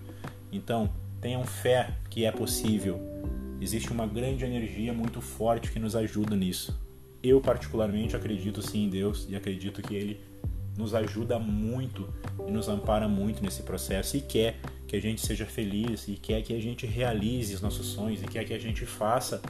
Então, 0.51 0.89
tenham 1.21 1.43
fé 1.43 1.95
que 2.09 2.25
é 2.25 2.31
possível. 2.31 2.99
Existe 3.59 3.91
uma 3.91 4.05
grande 4.05 4.45
energia 4.45 4.93
muito 4.93 5.21
forte 5.21 5.71
que 5.71 5.79
nos 5.79 5.95
ajuda 5.95 6.35
nisso. 6.35 6.79
Eu, 7.23 7.41
particularmente, 7.41 8.15
acredito 8.15 8.61
sim 8.61 8.85
em 8.85 8.89
Deus 8.89 9.25
e 9.29 9.35
acredito 9.35 9.81
que 9.81 9.95
Ele 9.95 10.21
nos 10.77 10.93
ajuda 10.93 11.39
muito 11.39 12.13
e 12.47 12.51
nos 12.51 12.67
ampara 12.67 13.07
muito 13.07 13.41
nesse 13.41 13.63
processo 13.63 14.17
e 14.17 14.21
quer 14.21 14.57
que 14.87 14.95
a 14.95 15.01
gente 15.01 15.25
seja 15.25 15.45
feliz 15.45 16.07
e 16.07 16.13
quer 16.13 16.41
que 16.41 16.53
a 16.53 16.61
gente 16.61 16.85
realize 16.85 17.55
os 17.55 17.61
nossos 17.61 17.87
sonhos 17.87 18.21
e 18.21 18.25
quer 18.25 18.43
que 18.43 18.53
a 18.53 18.59
gente 18.59 18.85
faça 18.85 19.41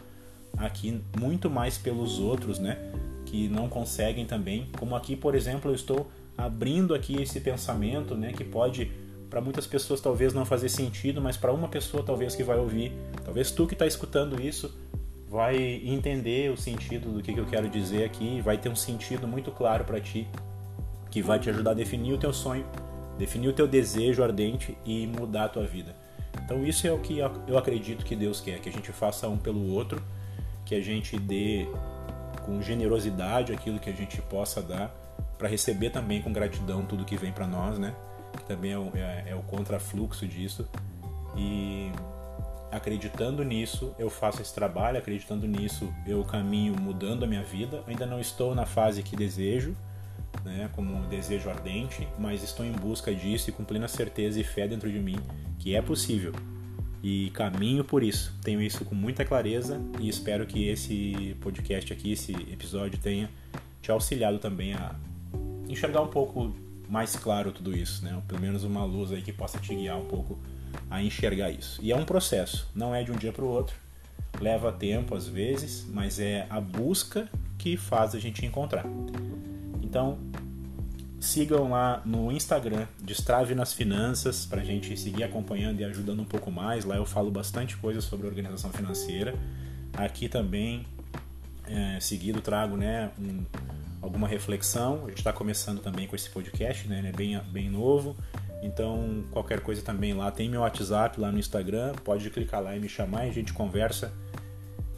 aqui 0.57 1.01
muito 1.19 1.49
mais 1.49 1.77
pelos 1.77 2.19
outros, 2.19 2.59
né? 2.59 2.77
Que 3.25 3.49
não 3.49 3.67
conseguem 3.67 4.25
também. 4.25 4.67
Como 4.77 4.95
aqui, 4.95 5.15
por 5.15 5.35
exemplo, 5.35 5.71
eu 5.71 5.75
estou 5.75 6.09
abrindo 6.37 6.93
aqui 6.93 7.21
esse 7.21 7.39
pensamento, 7.39 8.15
né, 8.15 8.33
que 8.33 8.43
pode 8.43 8.91
para 9.29 9.41
muitas 9.41 9.65
pessoas 9.65 9.99
talvez 9.99 10.33
não 10.33 10.45
fazer 10.45 10.69
sentido, 10.69 11.21
mas 11.21 11.35
para 11.35 11.51
uma 11.51 11.67
pessoa 11.67 12.03
talvez 12.03 12.35
que 12.35 12.43
vai 12.43 12.57
ouvir, 12.57 12.91
talvez 13.23 13.51
tu 13.51 13.67
que 13.67 13.73
está 13.73 13.85
escutando 13.85 14.41
isso 14.41 14.73
vai 15.27 15.81
entender 15.83 16.51
o 16.51 16.57
sentido 16.57 17.11
do 17.11 17.21
que, 17.21 17.33
que 17.33 17.39
eu 17.39 17.45
quero 17.45 17.67
dizer 17.67 18.05
aqui, 18.05 18.39
vai 18.41 18.57
ter 18.57 18.69
um 18.69 18.75
sentido 18.75 19.27
muito 19.27 19.51
claro 19.51 19.83
para 19.83 19.99
ti, 19.99 20.27
que 21.09 21.21
vai 21.21 21.39
te 21.39 21.49
ajudar 21.49 21.71
a 21.71 21.73
definir 21.73 22.13
o 22.13 22.17
teu 22.17 22.31
sonho, 22.31 22.65
definir 23.17 23.49
o 23.49 23.53
teu 23.53 23.67
desejo 23.67 24.23
ardente 24.23 24.77
e 24.85 25.07
mudar 25.07 25.45
a 25.45 25.49
tua 25.49 25.65
vida. 25.65 25.95
Então 26.43 26.63
isso 26.65 26.85
é 26.87 26.91
o 26.91 26.99
que 26.99 27.19
eu 27.19 27.57
acredito 27.57 28.05
que 28.05 28.15
Deus 28.15 28.39
quer, 28.39 28.59
que 28.59 28.69
a 28.69 28.71
gente 28.71 28.91
faça 28.91 29.27
um 29.27 29.37
pelo 29.37 29.73
outro, 29.73 30.01
que 30.63 30.75
a 30.75 30.81
gente 30.81 31.17
dê 31.17 31.67
com 32.45 32.61
generosidade 32.61 33.51
aquilo 33.51 33.79
que 33.79 33.89
a 33.89 33.93
gente 33.93 34.21
possa 34.21 34.61
dar 34.61 35.04
para 35.37 35.47
receber 35.47 35.89
também 35.89 36.21
com 36.21 36.31
gratidão 36.31 36.85
tudo 36.85 37.05
que 37.05 37.17
vem 37.17 37.31
para 37.31 37.47
nós, 37.47 37.77
né? 37.77 37.93
Que 38.37 38.43
também 38.45 38.71
é 38.71 38.77
o, 38.77 38.91
é, 38.95 39.23
é 39.27 39.35
o 39.35 39.41
contrafluxo 39.41 40.27
disso. 40.27 40.67
E 41.35 41.91
acreditando 42.71 43.43
nisso, 43.43 43.93
eu 43.97 44.09
faço 44.09 44.41
esse 44.41 44.53
trabalho, 44.53 44.97
acreditando 44.97 45.47
nisso, 45.47 45.93
eu 46.05 46.23
caminho 46.23 46.75
mudando 46.79 47.23
a 47.23 47.27
minha 47.27 47.43
vida. 47.43 47.83
Ainda 47.87 48.05
não 48.05 48.19
estou 48.19 48.53
na 48.53 48.65
fase 48.65 49.03
que 49.03 49.15
desejo, 49.15 49.75
né, 50.43 50.69
como 50.73 50.93
um 50.93 51.07
desejo 51.07 51.49
ardente, 51.49 52.07
mas 52.19 52.43
estou 52.43 52.65
em 52.65 52.71
busca 52.71 53.13
disso 53.13 53.49
e 53.49 53.53
com 53.53 53.63
plena 53.63 53.87
certeza 53.87 54.39
e 54.39 54.43
fé 54.43 54.67
dentro 54.67 54.91
de 54.91 54.99
mim 54.99 55.17
que 55.59 55.75
é 55.75 55.81
possível. 55.81 56.33
E 57.01 57.29
caminho 57.31 57.83
por 57.83 58.03
isso. 58.03 58.33
Tenho 58.43 58.61
isso 58.61 58.83
com 58.83 58.95
muita 58.95 59.23
clareza 59.23 59.79
e 59.99 60.09
espero 60.09 60.45
que 60.45 60.67
esse 60.67 61.35
podcast 61.39 61.93
aqui, 61.93 62.11
esse 62.11 62.31
episódio 62.51 62.99
tenha 62.99 63.29
te 63.81 63.91
auxiliado 63.91 64.39
também 64.39 64.73
a 64.73 64.95
enxergar 65.67 66.01
um 66.01 66.07
pouco 66.07 66.53
mais 66.89 67.15
claro 67.15 67.51
tudo 67.51 67.75
isso, 67.75 68.03
né? 68.03 68.21
Pelo 68.27 68.41
menos 68.41 68.63
uma 68.63 68.83
luz 68.83 69.11
aí 69.11 69.21
que 69.21 69.33
possa 69.33 69.59
te 69.59 69.73
guiar 69.73 69.97
um 69.97 70.05
pouco 70.05 70.37
a 70.89 71.01
enxergar 71.01 71.49
isso. 71.51 71.79
E 71.81 71.91
é 71.91 71.95
um 71.95 72.05
processo, 72.05 72.69
não 72.75 72.93
é 72.93 73.03
de 73.03 73.11
um 73.11 73.15
dia 73.15 73.31
para 73.31 73.43
o 73.43 73.47
outro. 73.47 73.75
Leva 74.39 74.71
tempo 74.71 75.15
às 75.15 75.27
vezes, 75.27 75.85
mas 75.89 76.19
é 76.19 76.45
a 76.49 76.59
busca 76.59 77.29
que 77.57 77.77
faz 77.77 78.13
a 78.13 78.19
gente 78.19 78.45
encontrar. 78.45 78.85
Então, 79.81 80.19
sigam 81.19 81.69
lá 81.69 82.01
no 82.05 82.31
Instagram, 82.31 82.85
Destrave 83.01 83.55
nas 83.55 83.73
Finanças, 83.73 84.45
para 84.45 84.61
a 84.61 84.65
gente 84.65 84.95
seguir 84.97 85.23
acompanhando 85.23 85.79
e 85.79 85.85
ajudando 85.85 86.21
um 86.21 86.25
pouco 86.25 86.51
mais. 86.51 86.85
Lá 86.85 86.97
eu 86.97 87.05
falo 87.05 87.31
bastante 87.31 87.75
coisa 87.77 88.01
sobre 88.01 88.27
organização 88.27 88.71
financeira. 88.71 89.33
Aqui 89.93 90.27
também, 90.27 90.85
é, 91.67 91.99
seguido, 91.99 92.41
trago 92.41 92.75
né, 92.75 93.09
um, 93.17 93.43
alguma 94.05 94.27
reflexão. 94.27 95.05
A 95.05 95.09
gente 95.09 95.17
está 95.17 95.33
começando 95.33 95.81
também 95.81 96.07
com 96.07 96.15
esse 96.15 96.29
podcast, 96.29 96.87
né? 96.87 96.99
Ele 96.99 97.07
é 97.07 97.11
bem, 97.11 97.39
bem 97.51 97.69
novo. 97.69 98.15
Então, 98.61 99.23
qualquer 99.31 99.59
coisa 99.59 99.81
também 99.81 100.13
lá. 100.13 100.31
Tem 100.31 100.49
meu 100.49 100.61
WhatsApp 100.61 101.19
lá 101.19 101.31
no 101.31 101.39
Instagram. 101.39 101.93
Pode 102.03 102.29
clicar 102.29 102.61
lá 102.61 102.75
e 102.75 102.79
me 102.79 102.87
chamar 102.87 103.25
e 103.25 103.29
a 103.29 103.33
gente 103.33 103.51
conversa. 103.51 104.13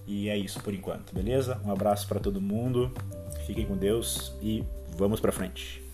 E 0.05 0.29
é 0.29 0.37
isso 0.37 0.61
por 0.61 0.73
enquanto, 0.73 1.13
beleza? 1.13 1.59
Um 1.65 1.71
abraço 1.71 2.07
para 2.07 2.19
todo 2.19 2.39
mundo. 2.39 2.93
Fiquem 3.45 3.65
com 3.65 3.75
Deus 3.75 4.33
e 4.41 4.63
vamos 4.97 5.19
para 5.19 5.31
frente. 5.31 5.86